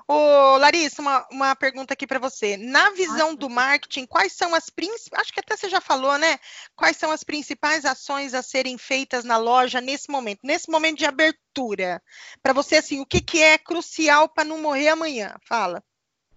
[0.10, 2.56] Ô, Larissa, uma, uma pergunta aqui para você.
[2.56, 5.22] Na visão do marketing, quais são as principais.
[5.22, 6.40] Acho que até você já falou, né?
[6.78, 11.06] Quais são as principais ações a serem feitas na loja nesse momento, nesse momento de
[11.06, 12.02] abertura?
[12.42, 15.36] Para você, assim, o que, que é crucial para não morrer amanhã?
[15.46, 15.84] Fala.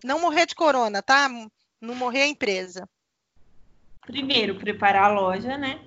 [0.03, 1.29] Não morrer de corona, tá?
[1.81, 2.89] Não morrer a empresa.
[4.01, 5.81] Primeiro, preparar a loja, né?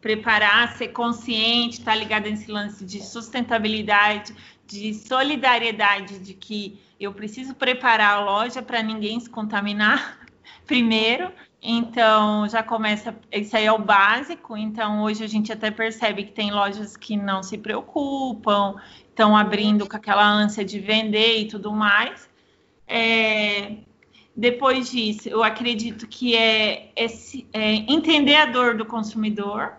[0.00, 4.34] Preparar, ser consciente, estar tá ligado nesse lance de sustentabilidade,
[4.66, 10.20] de solidariedade, de que eu preciso preparar a loja para ninguém se contaminar
[10.66, 11.30] primeiro.
[11.60, 14.56] Então, já começa, isso aí é o básico.
[14.56, 18.76] Então, hoje a gente até percebe que tem lojas que não se preocupam,
[19.08, 22.28] estão abrindo com aquela ânsia de vender e tudo mais.
[22.86, 23.78] É,
[24.36, 29.74] depois disso, eu acredito que é, esse, é entender a dor do consumidor.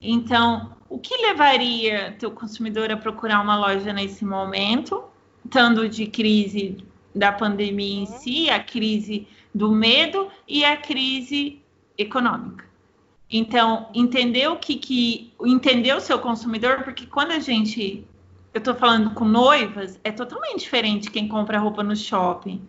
[0.00, 5.04] Então, o que levaria teu consumidor a procurar uma loja nesse momento,
[5.50, 6.78] tanto de crise
[7.14, 11.60] da pandemia em si, a crise do medo e a crise
[11.96, 12.64] econômica.
[13.30, 18.06] Então, entender o que, que entender o seu consumidor, porque quando a gente
[18.54, 22.66] eu estou falando com noivas, é totalmente diferente quem compra roupa no shopping.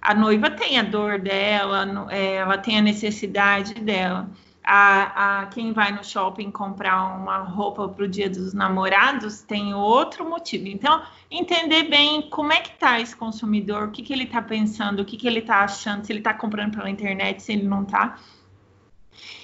[0.00, 4.28] A noiva tem a dor dela, é, ela tem a necessidade dela.
[4.64, 9.74] A, a quem vai no shopping comprar uma roupa para o dia dos namorados tem
[9.74, 10.68] outro motivo.
[10.68, 15.00] Então, entender bem como é que está esse consumidor, o que, que ele está pensando,
[15.00, 17.82] o que, que ele está achando, se ele está comprando pela internet, se ele não
[17.82, 18.18] está.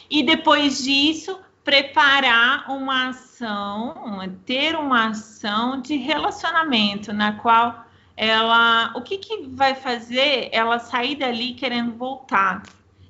[0.08, 7.84] E depois disso, preparar uma ação, ter uma ação de relacionamento na qual
[8.16, 12.62] ela, o que, que vai fazer ela sair dali querendo voltar?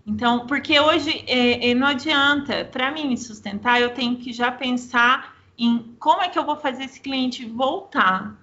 [0.08, 4.50] Então, porque hoje é, é, não adianta, para mim me sustentar, eu tenho que já
[4.50, 8.34] pensar em como é que eu vou fazer esse cliente voltar.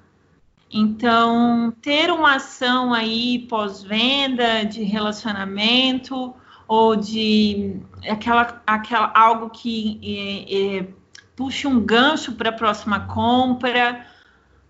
[0.72, 6.36] Então, ter uma ação aí pós-venda de relacionamento
[6.68, 10.88] ou de aquela, aquela algo que é, é,
[11.36, 14.06] puxe um gancho para a próxima compra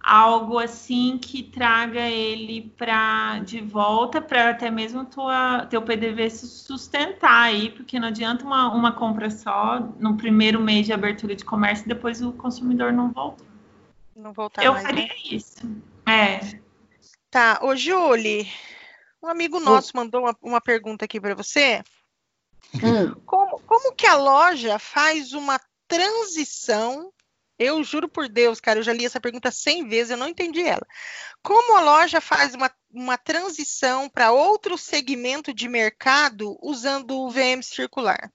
[0.06, 6.48] algo assim que traga ele para de volta para até mesmo tua, teu PDV se
[6.48, 11.44] sustentar aí, porque não adianta uma, uma compra só no primeiro mês de abertura de
[11.44, 13.44] comércio e depois o consumidor não volta.
[14.16, 15.16] Não voltar Eu mais, faria né?
[15.32, 15.58] isso.
[16.06, 16.60] É.
[17.32, 18.48] Tá, ô Julie,
[19.24, 21.84] um amigo nosso mandou uma, uma pergunta aqui para você.
[22.76, 23.16] Hum.
[23.26, 27.12] Como, como que a loja faz uma transição
[27.58, 30.62] eu juro por Deus, cara, eu já li essa pergunta 100 vezes, eu não entendi
[30.62, 30.86] ela.
[31.42, 37.62] Como a loja faz uma, uma transição para outro segmento de mercado usando o VM
[37.62, 38.32] circular?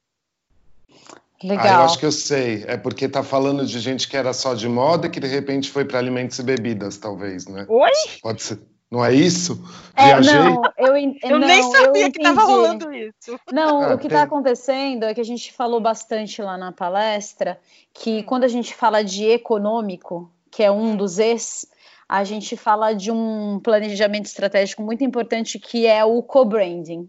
[1.42, 1.66] Legal.
[1.66, 2.64] Ah, eu acho que eu sei.
[2.66, 5.84] É porque tá falando de gente que era só de moda que de repente foi
[5.84, 7.64] para alimentos e bebidas, talvez, né?
[7.68, 7.90] Oi?
[8.20, 8.60] Pode ser.
[8.91, 9.62] Não é isso?
[9.95, 10.34] É, Viajei?
[10.34, 13.38] não, eu, en- Eu não, nem sabia eu que estava rolando isso.
[13.53, 14.16] Não, Ah, o que tem.
[14.16, 17.61] está acontecendo é que a gente falou bastante lá na palestra
[17.95, 21.66] que quando a gente fala de econômico, que é um dos E's,
[22.09, 27.09] a gente fala de um planejamento estratégico muito importante que é o co-branding.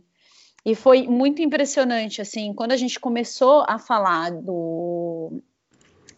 [0.63, 5.41] E foi muito impressionante, assim, quando a gente começou a falar do,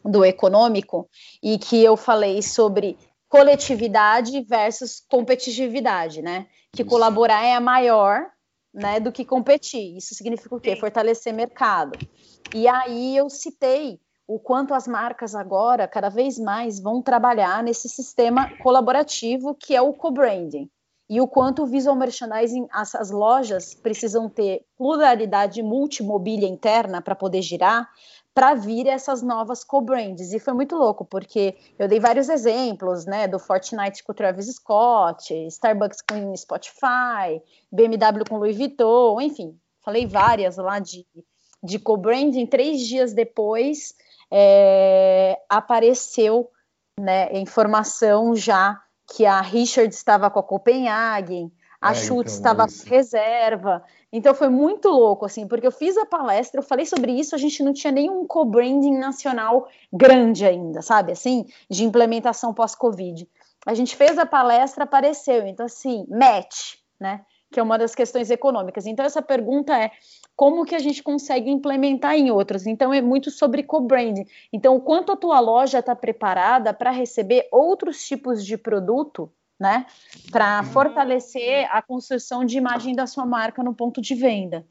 [0.03, 1.07] do econômico
[1.41, 2.97] e que eu falei sobre
[3.33, 6.45] coletividade versus competitividade, né?
[6.71, 6.89] Que Isso.
[6.89, 8.27] colaborar é a maior,
[8.71, 9.97] né, do que competir.
[9.97, 10.75] Isso significa o quê?
[10.75, 10.79] Sim.
[10.79, 11.97] Fortalecer mercado.
[12.53, 17.89] E aí eu citei o quanto as marcas agora, cada vez mais, vão trabalhar nesse
[17.89, 20.69] sistema colaborativo que é o co-branding.
[21.09, 27.15] E o quanto o visual merchandising, as, as lojas precisam ter pluralidade multimobília interna para
[27.15, 27.89] poder girar,
[28.33, 30.33] para vir essas novas co-brands.
[30.33, 34.47] E foi muito louco, porque eu dei vários exemplos, né, do Fortnite com o Travis
[34.47, 41.05] Scott, Starbucks com Spotify, BMW com Louis Vuitton, enfim, falei várias lá de,
[41.63, 42.47] de co-branding.
[42.47, 43.93] Três dias depois,
[44.31, 46.49] é, apareceu
[46.99, 48.81] né, informação já
[49.15, 51.51] que a Richard estava com a Copenhagen,
[51.83, 52.83] a É, Schutz então, estava isso.
[52.85, 53.83] com reserva.
[54.09, 57.37] Então foi muito louco, assim, porque eu fiz a palestra, eu falei sobre isso, a
[57.37, 61.11] gente não tinha nenhum co-branding nacional grande ainda, sabe?
[61.11, 63.27] Assim, de implementação pós-Covid.
[63.65, 65.45] A gente fez a palestra, apareceu.
[65.45, 67.21] Então, assim, match, né?
[67.51, 68.85] Que é uma das questões econômicas.
[68.85, 69.91] Então, essa pergunta é
[70.37, 72.65] como que a gente consegue implementar em outros?
[72.65, 74.25] Então, é muito sobre co-branding.
[74.53, 79.29] Então, o quanto a tua loja está preparada para receber outros tipos de produto
[79.59, 79.85] né?
[80.31, 84.65] Para fortalecer a construção de imagem da sua marca no ponto de venda.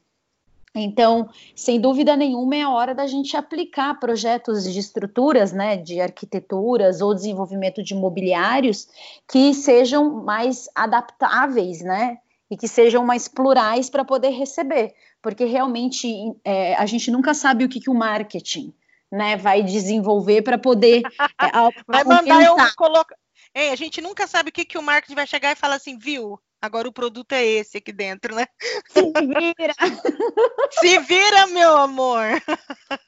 [0.75, 6.01] Então, sem dúvida nenhuma, é a hora da gente aplicar projetos de estruturas, né, de
[6.01, 8.87] arquiteturas ou desenvolvimento de imobiliários
[9.27, 12.17] que sejam mais adaptáveis, né,
[12.49, 16.07] e que sejam mais plurais para poder receber, porque realmente
[16.43, 18.73] é, a gente nunca sabe o que, que o marketing,
[19.11, 21.03] né, vai desenvolver para poder
[21.39, 21.51] é,
[21.87, 23.15] vai mandar eu colocar
[23.55, 25.97] Ei, a gente nunca sabe o que, que o marketing vai chegar e falar assim,
[25.97, 26.39] viu?
[26.59, 28.47] Agora o produto é esse aqui dentro, né?
[28.89, 29.73] Se vira!
[30.79, 32.41] Se vira, meu amor!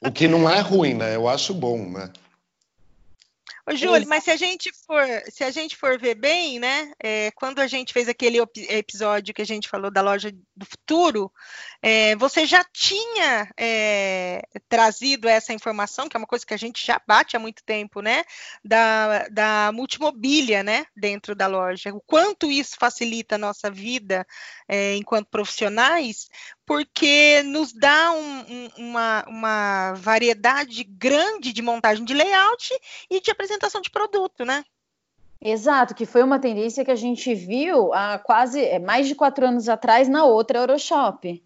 [0.00, 1.16] O que não é ruim, né?
[1.16, 2.12] Eu acho bom, né?
[3.68, 6.92] Ô, Júlio, mas se a gente for, se a gente for ver bem, né?
[7.02, 8.38] É, quando a gente fez aquele
[8.68, 11.32] episódio que a gente falou da loja do futuro,
[11.82, 16.86] é, você já tinha é, trazido essa informação, que é uma coisa que a gente
[16.86, 18.22] já bate há muito tempo, né?
[18.64, 20.86] Da, da multimobília, né?
[20.96, 21.92] Dentro da loja.
[21.92, 24.24] O quanto isso facilita a nossa vida
[24.96, 26.28] enquanto profissionais,
[26.66, 32.70] porque nos dá um, um, uma, uma variedade grande de montagem de layout
[33.08, 34.64] e de apresentação de produto, né?
[35.40, 39.68] Exato, que foi uma tendência que a gente viu há quase mais de quatro anos
[39.68, 41.42] atrás na outra Euroshop.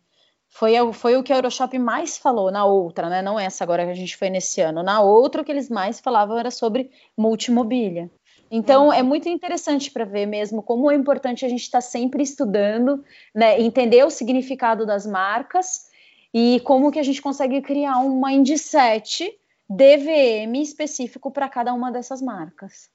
[0.49, 3.23] Foi, foi o que a Euroshop mais falou na outra, né?
[3.23, 4.83] Não essa agora que a gente foi nesse ano.
[4.83, 8.11] Na outra, o que eles mais falavam era sobre multimobília.
[8.51, 12.23] Então, é muito interessante para ver mesmo como é importante a gente estar tá sempre
[12.23, 15.89] estudando, né, entender o significado das marcas
[16.35, 19.39] e como que a gente consegue criar um mindset
[19.69, 22.91] DVM específico para cada uma dessas marcas.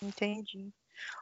[0.00, 0.70] Entendi.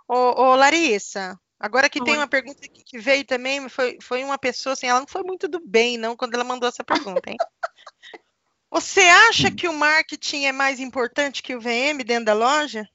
[0.07, 2.05] Ô, ô Larissa, agora que Oi.
[2.05, 5.49] tem uma pergunta que veio também, foi, foi uma pessoa assim, ela não foi muito
[5.49, 7.39] do bem, não, quando ela mandou essa pergunta, hein?
[8.70, 12.89] Você acha que o marketing é mais importante que o VM dentro da loja?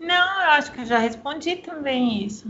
[0.00, 2.48] Não, eu acho que eu já respondi também isso.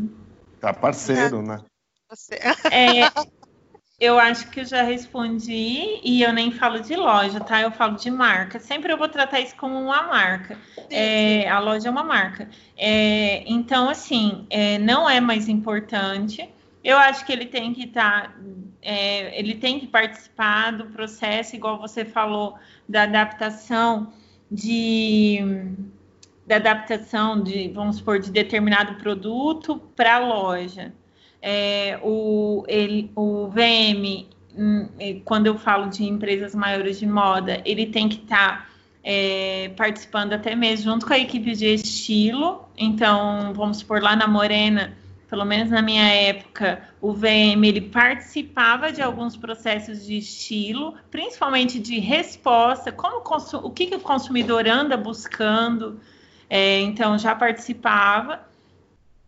[0.61, 1.63] Tá parceiro, né?
[2.11, 2.35] Você...
[2.71, 3.11] É,
[3.99, 7.61] eu acho que eu já respondi e eu nem falo de loja, tá?
[7.63, 8.61] Eu falo de marca.
[8.61, 10.59] Sempre eu vou tratar isso como uma marca.
[10.91, 12.49] É, a loja é uma marca.
[12.77, 16.49] É, então, assim, é, não é mais importante.
[16.85, 18.35] Eu acho que ele tem que estar, tá,
[18.81, 22.57] é, ele tem que participar do processo, igual você falou,
[22.89, 24.13] da adaptação
[24.51, 25.45] de
[26.49, 30.95] da adaptação de, vamos supor, de determinado produto para a loja.
[31.43, 34.27] É, o, ele, o VM,
[34.57, 34.89] hum,
[35.27, 38.69] quando eu falo de empresas maiores de moda, ele tem que estar tá,
[39.05, 42.67] é, participando até mesmo junto com a equipe de estilo.
[42.79, 44.97] Então, vamos supor, lá na Morena,
[45.29, 51.79] pelo menos na minha época, o VM ele participava de alguns processos de estilo, principalmente
[51.79, 56.01] de resposta, como o que, que o consumidor anda buscando.
[56.49, 58.47] É, então já participava.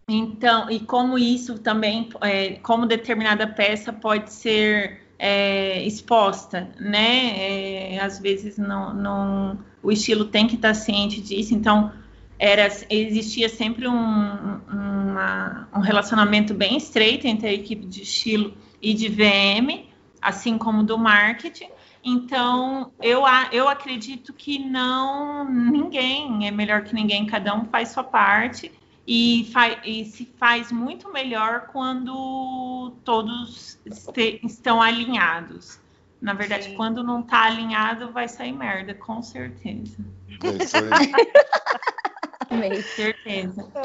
[0.08, 7.94] Então, e como isso também, é, como determinada peça pode ser é, exposta, né?
[7.94, 11.54] É, às vezes não, não, o estilo tem que estar ciente disso.
[11.54, 11.92] Então,
[12.38, 18.94] era, existia sempre um, uma, um relacionamento bem estreito entre a equipe de estilo e
[18.94, 19.84] de VM,
[20.22, 21.68] assim como do marketing.
[22.02, 23.22] Então, eu,
[23.52, 28.72] eu acredito que não ninguém é melhor que ninguém, cada um faz sua parte
[29.06, 35.78] e, faz, e se faz muito melhor quando todos este, estão alinhados.
[36.20, 36.74] Na verdade, Sim.
[36.76, 39.98] quando não está alinhado, vai sair merda, com certeza.
[40.40, 41.20] Com certeza.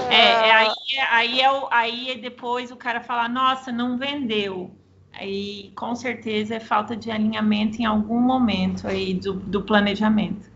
[0.09, 0.73] É, é, aí,
[1.09, 4.75] aí, é, aí é depois o cara fala, nossa, não vendeu
[5.17, 10.51] Aí, com certeza, é falta de alinhamento em algum momento aí do, do planejamento.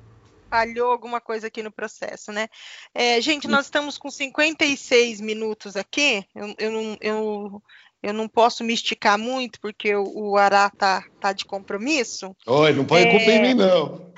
[0.50, 2.48] Falhou alguma coisa aqui no processo, né?
[2.94, 6.26] É, gente, nós estamos com 56 minutos aqui.
[6.36, 7.64] Eu, eu, não, eu,
[8.04, 12.36] eu não posso me esticar muito, porque o, o Ará tá, tá de compromisso.
[12.46, 13.12] Oi, não põe é...
[13.12, 14.12] culpa em mim, não.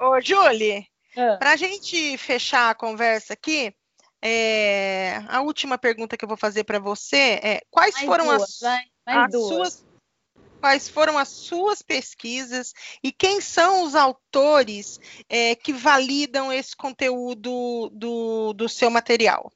[0.00, 0.86] Ô, ô Julie,
[1.16, 1.36] é.
[1.38, 3.74] para a gente fechar a conversa aqui,
[4.22, 8.42] é, a última pergunta que eu vou fazer para você é: quais Mais foram duas,
[8.42, 8.60] as.
[8.60, 9.86] Vai as suas,
[10.60, 14.98] quais foram as suas pesquisas e quem são os autores
[15.28, 19.50] é, que validam esse conteúdo do, do seu material?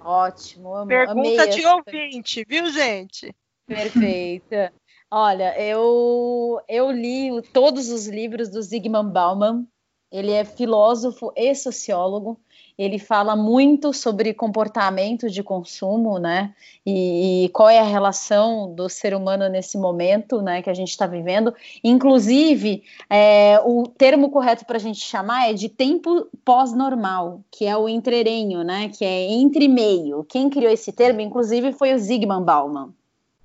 [0.00, 3.34] Ótimo, amo, Pergunta de ouvinte, viu, gente?
[3.66, 4.72] Perfeita.
[5.10, 9.66] Olha, eu, eu li todos os livros do Zygmunt Bauman.
[10.10, 12.38] Ele é filósofo e sociólogo
[12.78, 16.54] ele fala muito sobre comportamento de consumo, né?
[16.86, 20.62] E, e, qual é a relação do ser humano nesse momento, né?
[20.62, 21.52] Que a gente está vivendo.
[21.82, 27.76] Inclusive, é, o termo correto para a gente chamar é de tempo pós-normal, que é
[27.76, 28.88] o entrerenho, né?
[28.90, 30.22] Que é entre meio.
[30.22, 32.90] Quem criou esse termo, inclusive, foi o Zygmunt Bauman,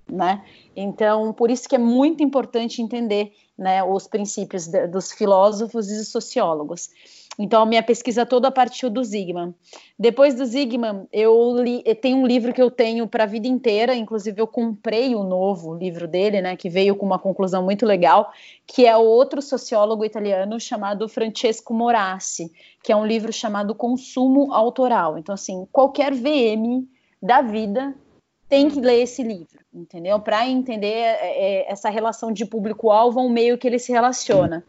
[0.08, 0.44] né?
[0.76, 6.04] Então, por isso que é muito importante entender né, os princípios de, dos filósofos e
[6.06, 6.90] sociólogos.
[7.38, 9.56] Então, minha pesquisa toda partiu do Zygmunt.
[9.98, 13.96] Depois do Zygmunt, eu li, tem um livro que eu tenho para a vida inteira,
[13.96, 18.32] inclusive eu comprei o novo livro dele, né, que veio com uma conclusão muito legal,
[18.68, 22.52] que é outro sociólogo italiano chamado Francesco Morassi,
[22.84, 25.18] que é um livro chamado Consumo Autoral.
[25.18, 26.88] Então, assim, qualquer VM
[27.22, 27.96] da vida
[28.54, 30.20] tem que ler esse livro, entendeu?
[30.20, 34.64] Para entender é, é, essa relação de público-alvo, o meio que ele se relaciona.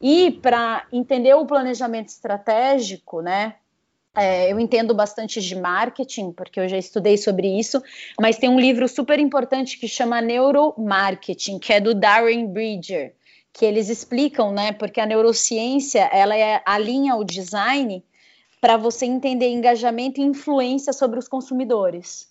[0.00, 3.56] E para entender o planejamento estratégico, né?
[4.14, 7.82] É, eu entendo bastante de marketing, porque eu já estudei sobre isso,
[8.20, 13.16] mas tem um livro super importante que chama Neuromarketing, que é do Darren Bridger,
[13.52, 14.70] que eles explicam, né?
[14.70, 18.00] Porque a neurociência ela é, alinha o design
[18.60, 22.27] para você entender engajamento e influência sobre os consumidores.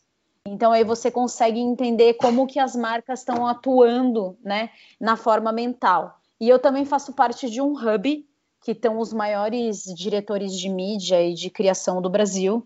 [0.48, 4.70] Então aí você consegue entender como que as marcas estão atuando, né,
[5.00, 6.20] na forma mental.
[6.40, 8.26] E eu também faço parte de um hub
[8.64, 12.66] que estão os maiores diretores de mídia e de criação do Brasil,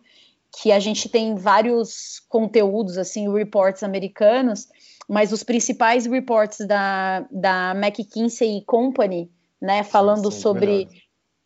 [0.59, 4.67] que a gente tem vários conteúdos, assim, reports americanos,
[5.07, 9.29] mas os principais reports da, da McKinsey Company,
[9.61, 10.87] né, falando Sim, sobre...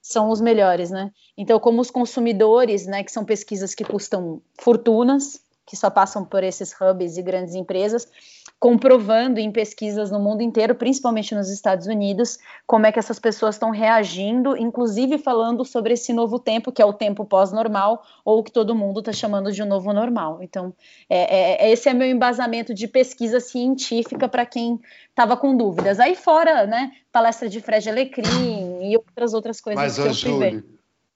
[0.01, 1.11] São os melhores, né?
[1.35, 6.43] Então, como os consumidores, né, que são pesquisas que custam fortunas, que só passam por
[6.43, 8.07] esses hubs e grandes empresas,
[8.59, 13.55] comprovando em pesquisas no mundo inteiro, principalmente nos Estados Unidos, como é que essas pessoas
[13.55, 18.51] estão reagindo, inclusive falando sobre esse novo tempo, que é o tempo pós-normal, ou que
[18.51, 20.39] todo mundo está chamando de um novo normal.
[20.41, 20.73] Então,
[21.09, 25.99] é, é, esse é meu embasamento de pesquisa científica para quem estava com dúvidas.
[25.99, 30.63] Aí fora, né, palestra de Fred Alecrim e outras outras coisas Mas, que eu ver.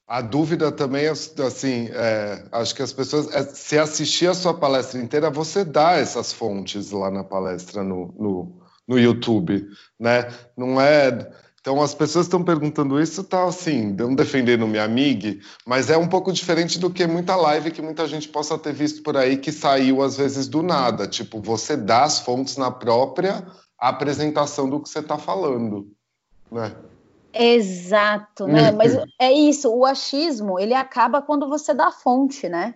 [0.10, 4.55] A dúvida também é assim, é, acho que as pessoas, é, se assistir a sua
[4.55, 9.68] palestra inteira, você dá essas fontes lá na palestra no, no, no YouTube,
[9.99, 10.28] né?
[10.57, 11.32] Não é.
[11.62, 16.07] Então as pessoas estão perguntando isso, tá assim, não defendendo minha amiga, mas é um
[16.07, 19.51] pouco diferente do que muita live que muita gente possa ter visto por aí que
[19.51, 21.05] saiu às vezes do nada.
[21.05, 23.45] Tipo, você dá as fontes na própria
[23.78, 25.88] apresentação do que você está falando,
[26.51, 26.74] né?
[27.34, 28.72] Exato, né?
[28.76, 32.76] Mas é isso, o achismo, ele acaba quando você dá a fonte, né?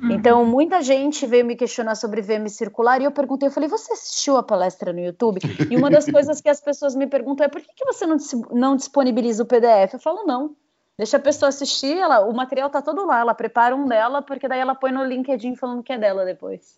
[0.00, 0.12] Uhum.
[0.12, 3.92] Então, muita gente veio me questionar sobre VM circular e eu perguntei, eu falei, você
[3.92, 5.40] assistiu a palestra no YouTube?
[5.68, 8.16] E uma das coisas que as pessoas me perguntam é por que, que você não,
[8.52, 9.94] não disponibiliza o PDF?
[9.94, 10.54] Eu falo, não.
[10.96, 14.48] Deixa a pessoa assistir, ela, o material tá todo lá, ela prepara um dela, porque
[14.48, 16.76] daí ela põe no LinkedIn falando que é dela depois.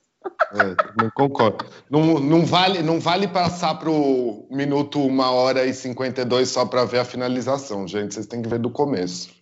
[0.52, 1.64] É, não concordo.
[1.88, 6.84] Não, não, vale, não vale passar para o minuto uma hora e 52 só para
[6.84, 8.14] ver a finalização, gente.
[8.14, 9.34] Vocês têm que ver do começo.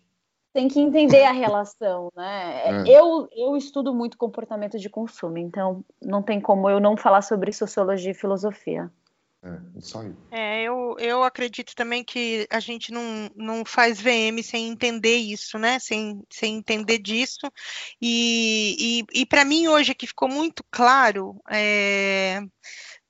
[0.52, 2.82] Tem que entender a relação, né?
[2.84, 2.88] É.
[2.88, 7.52] Eu, eu estudo muito comportamento de consumo, então não tem como eu não falar sobre
[7.52, 8.90] sociologia e filosofia.
[9.42, 10.12] É, isso aí.
[10.30, 15.58] É, eu, eu acredito também que a gente não, não faz VM sem entender isso,
[15.58, 15.78] né?
[15.78, 17.50] Sem, sem entender disso.
[18.00, 22.40] E, e, e para mim, hoje, que ficou muito claro é,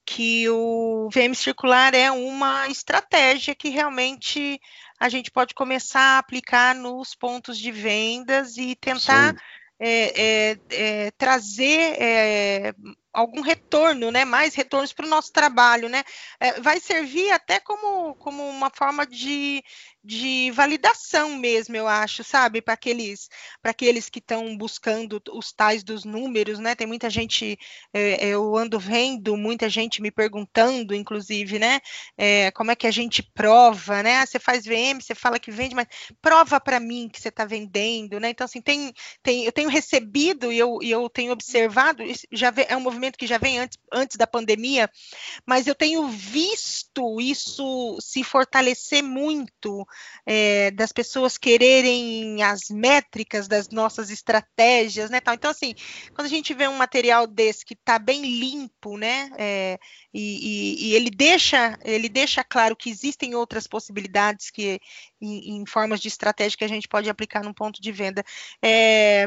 [0.04, 4.60] que o VM circular é uma estratégia que realmente
[5.00, 9.34] a gente pode começar a aplicar nos pontos de vendas e tentar.
[9.80, 12.74] É, é, é, trazer é,
[13.12, 14.24] algum retorno, né?
[14.24, 16.02] Mais retornos para o nosso trabalho, né?
[16.40, 19.62] É, vai servir até como, como uma forma de,
[20.08, 22.62] de validação mesmo, eu acho, sabe?
[22.62, 23.28] Para aqueles,
[23.62, 26.74] aqueles que estão buscando os tais dos números, né?
[26.74, 27.58] Tem muita gente,
[27.92, 31.80] é, eu ando vendo, muita gente me perguntando, inclusive, né?
[32.16, 34.16] É, como é que a gente prova, né?
[34.16, 35.86] Ah, você faz VM, você fala que vende, mas
[36.22, 38.30] prova para mim que você está vendendo, né?
[38.30, 42.02] Então, assim, tem, tem, eu tenho recebido e eu, e eu tenho observado,
[42.32, 44.90] já é um movimento que já vem antes, antes da pandemia,
[45.46, 49.86] mas eu tenho visto isso se fortalecer muito
[50.26, 55.20] é, das pessoas quererem as métricas das nossas estratégias, né?
[55.20, 55.34] Tal.
[55.34, 55.74] Então, assim,
[56.14, 59.30] quando a gente vê um material desse que está bem limpo, né?
[59.38, 59.78] É,
[60.12, 64.80] e, e, e, ele deixa ele deixa claro que existem outras possibilidades que
[65.20, 68.24] em, em, formas de estratégia que a gente pode aplicar num ponto de venda.
[68.62, 69.26] É,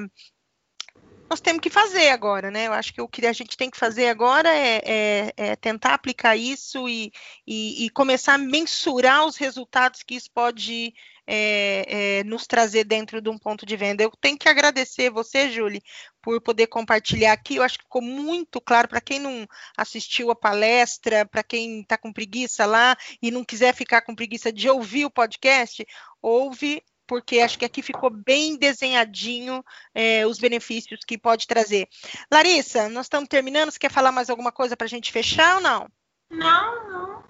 [1.32, 2.68] nós temos que fazer agora, né?
[2.68, 5.94] Eu acho que o que a gente tem que fazer agora é, é, é tentar
[5.94, 7.10] aplicar isso e,
[7.48, 10.94] e, e, começar a mensurar os resultados que isso pode
[11.26, 14.04] é, é, nos trazer dentro de um ponto de venda.
[14.04, 15.82] Eu tenho que agradecer você, Julie,
[16.22, 17.56] por poder compartilhar aqui.
[17.56, 21.98] Eu acho que ficou muito claro para quem não assistiu a palestra, para quem está
[21.98, 25.88] com preguiça lá e não quiser ficar com preguiça de ouvir o podcast,
[26.22, 29.62] ouve porque acho que aqui ficou bem desenhadinho
[29.94, 31.90] é, os benefícios que pode trazer.
[32.32, 33.70] Larissa, nós estamos terminando.
[33.70, 35.90] Você quer falar mais alguma coisa para a gente fechar ou não?
[36.30, 37.24] Não, não.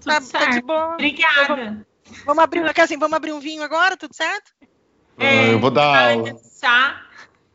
[0.00, 0.44] Tudo tá, certo.
[0.44, 0.94] Tá de boa.
[0.94, 1.86] Obrigada.
[2.24, 4.50] Vamos abrir, assim, vamos abrir um vinho agora, tudo certo?
[5.20, 6.16] É, eu vou dar.
[6.60, 7.06] Chá.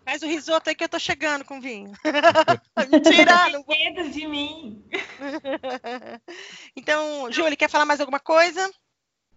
[0.05, 1.91] Faz o risoto aí que eu tô chegando com vinho.
[2.89, 3.49] Mentira!
[3.49, 4.85] não medo de mim.
[6.77, 8.71] então, Júlia, quer falar mais alguma coisa?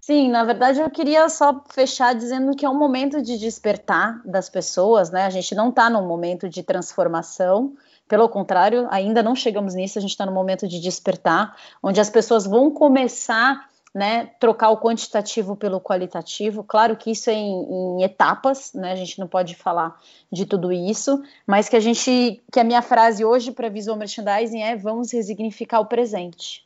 [0.07, 4.51] Sim, na verdade eu queria só fechar dizendo que é um momento de despertar das
[4.51, 5.25] pessoas, né?
[5.25, 7.73] A gente não está num momento de transformação,
[8.07, 12.11] pelo contrário, ainda não chegamos nisso, a gente está no momento de despertar, onde as
[12.11, 16.63] pessoas vão começar né, trocar o quantitativo pelo qualitativo.
[16.63, 18.93] Claro que isso é em, em, etapas, né?
[18.93, 19.99] A gente não pode falar
[20.31, 24.61] de tudo isso, mas que a gente, que a minha frase hoje para visual merchandising
[24.61, 26.63] é: vamos resignificar o presente.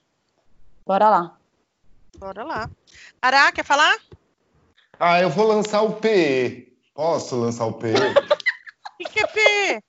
[0.84, 1.37] Bora lá.
[2.18, 2.68] Bora lá.
[3.22, 3.96] Ará, quer falar?
[4.98, 6.76] Ah, eu vou lançar o PE.
[6.92, 7.94] Posso lançar o PE?
[7.94, 7.94] O
[8.98, 9.82] que, que é PE?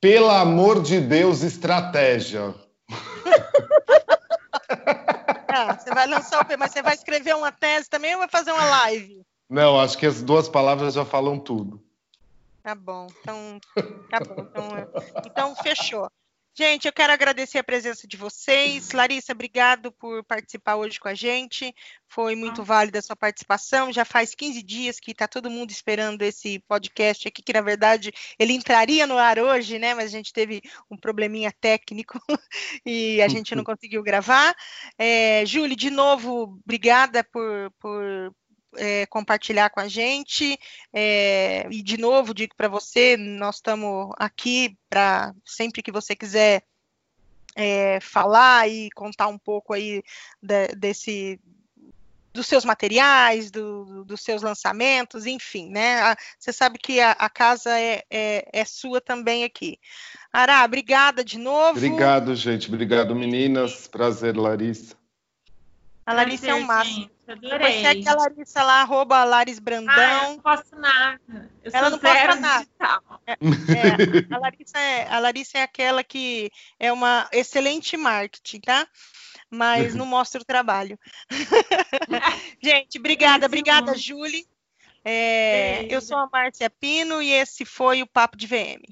[0.00, 2.54] Pelo amor de Deus, estratégia.
[5.48, 8.28] Ah, você vai lançar o PE, mas você vai escrever uma tese também ou vai
[8.28, 9.22] fazer uma live?
[9.50, 11.82] Não, acho que as duas palavras já falam tudo.
[12.62, 13.60] Tá bom, então,
[14.08, 14.36] tá bom.
[14.50, 14.88] Então,
[15.24, 16.08] então fechou.
[16.58, 18.92] Gente, eu quero agradecer a presença de vocês.
[18.92, 21.70] Larissa, obrigado por participar hoje com a gente.
[22.08, 22.64] Foi muito ah.
[22.64, 23.92] válida a sua participação.
[23.92, 28.10] Já faz 15 dias que está todo mundo esperando esse podcast aqui, que na verdade
[28.38, 29.92] ele entraria no ar hoje, né?
[29.92, 32.18] Mas a gente teve um probleminha técnico
[32.86, 34.56] e a gente não conseguiu gravar.
[34.96, 38.32] É, Júlia, de novo, obrigada por, por
[38.76, 40.58] é, compartilhar com a gente.
[40.92, 46.62] É, e, de novo, digo para você: nós estamos aqui para sempre que você quiser
[47.54, 50.02] é, falar e contar um pouco aí
[50.42, 51.40] de, desse
[52.36, 56.14] dos seus materiais, do, dos seus lançamentos, enfim, né?
[56.38, 59.78] Você sabe que a, a casa é, é, é, sua também aqui.
[60.30, 61.78] Ará, obrigada de novo.
[61.78, 62.68] Obrigado, gente.
[62.68, 63.88] Obrigado, meninas.
[63.88, 64.94] Prazer, Larissa.
[66.06, 67.10] A Larissa é um máximo.
[67.26, 67.82] Adorei.
[67.82, 69.92] Você é a Larissa lá, arroba Laris Brandão.
[69.92, 71.50] Ah, eu não posto nada.
[71.64, 72.68] Eu Ela não posta nada.
[73.26, 76.48] É, é, a, Larissa é, a Larissa é aquela que
[76.78, 78.86] é uma excelente marketing, tá?
[79.50, 80.96] Mas não mostra o trabalho.
[82.62, 84.46] Gente, obrigada, obrigada, Julie.
[85.04, 88.82] É, eu sou a Márcia Pino e esse foi o Papo de VM.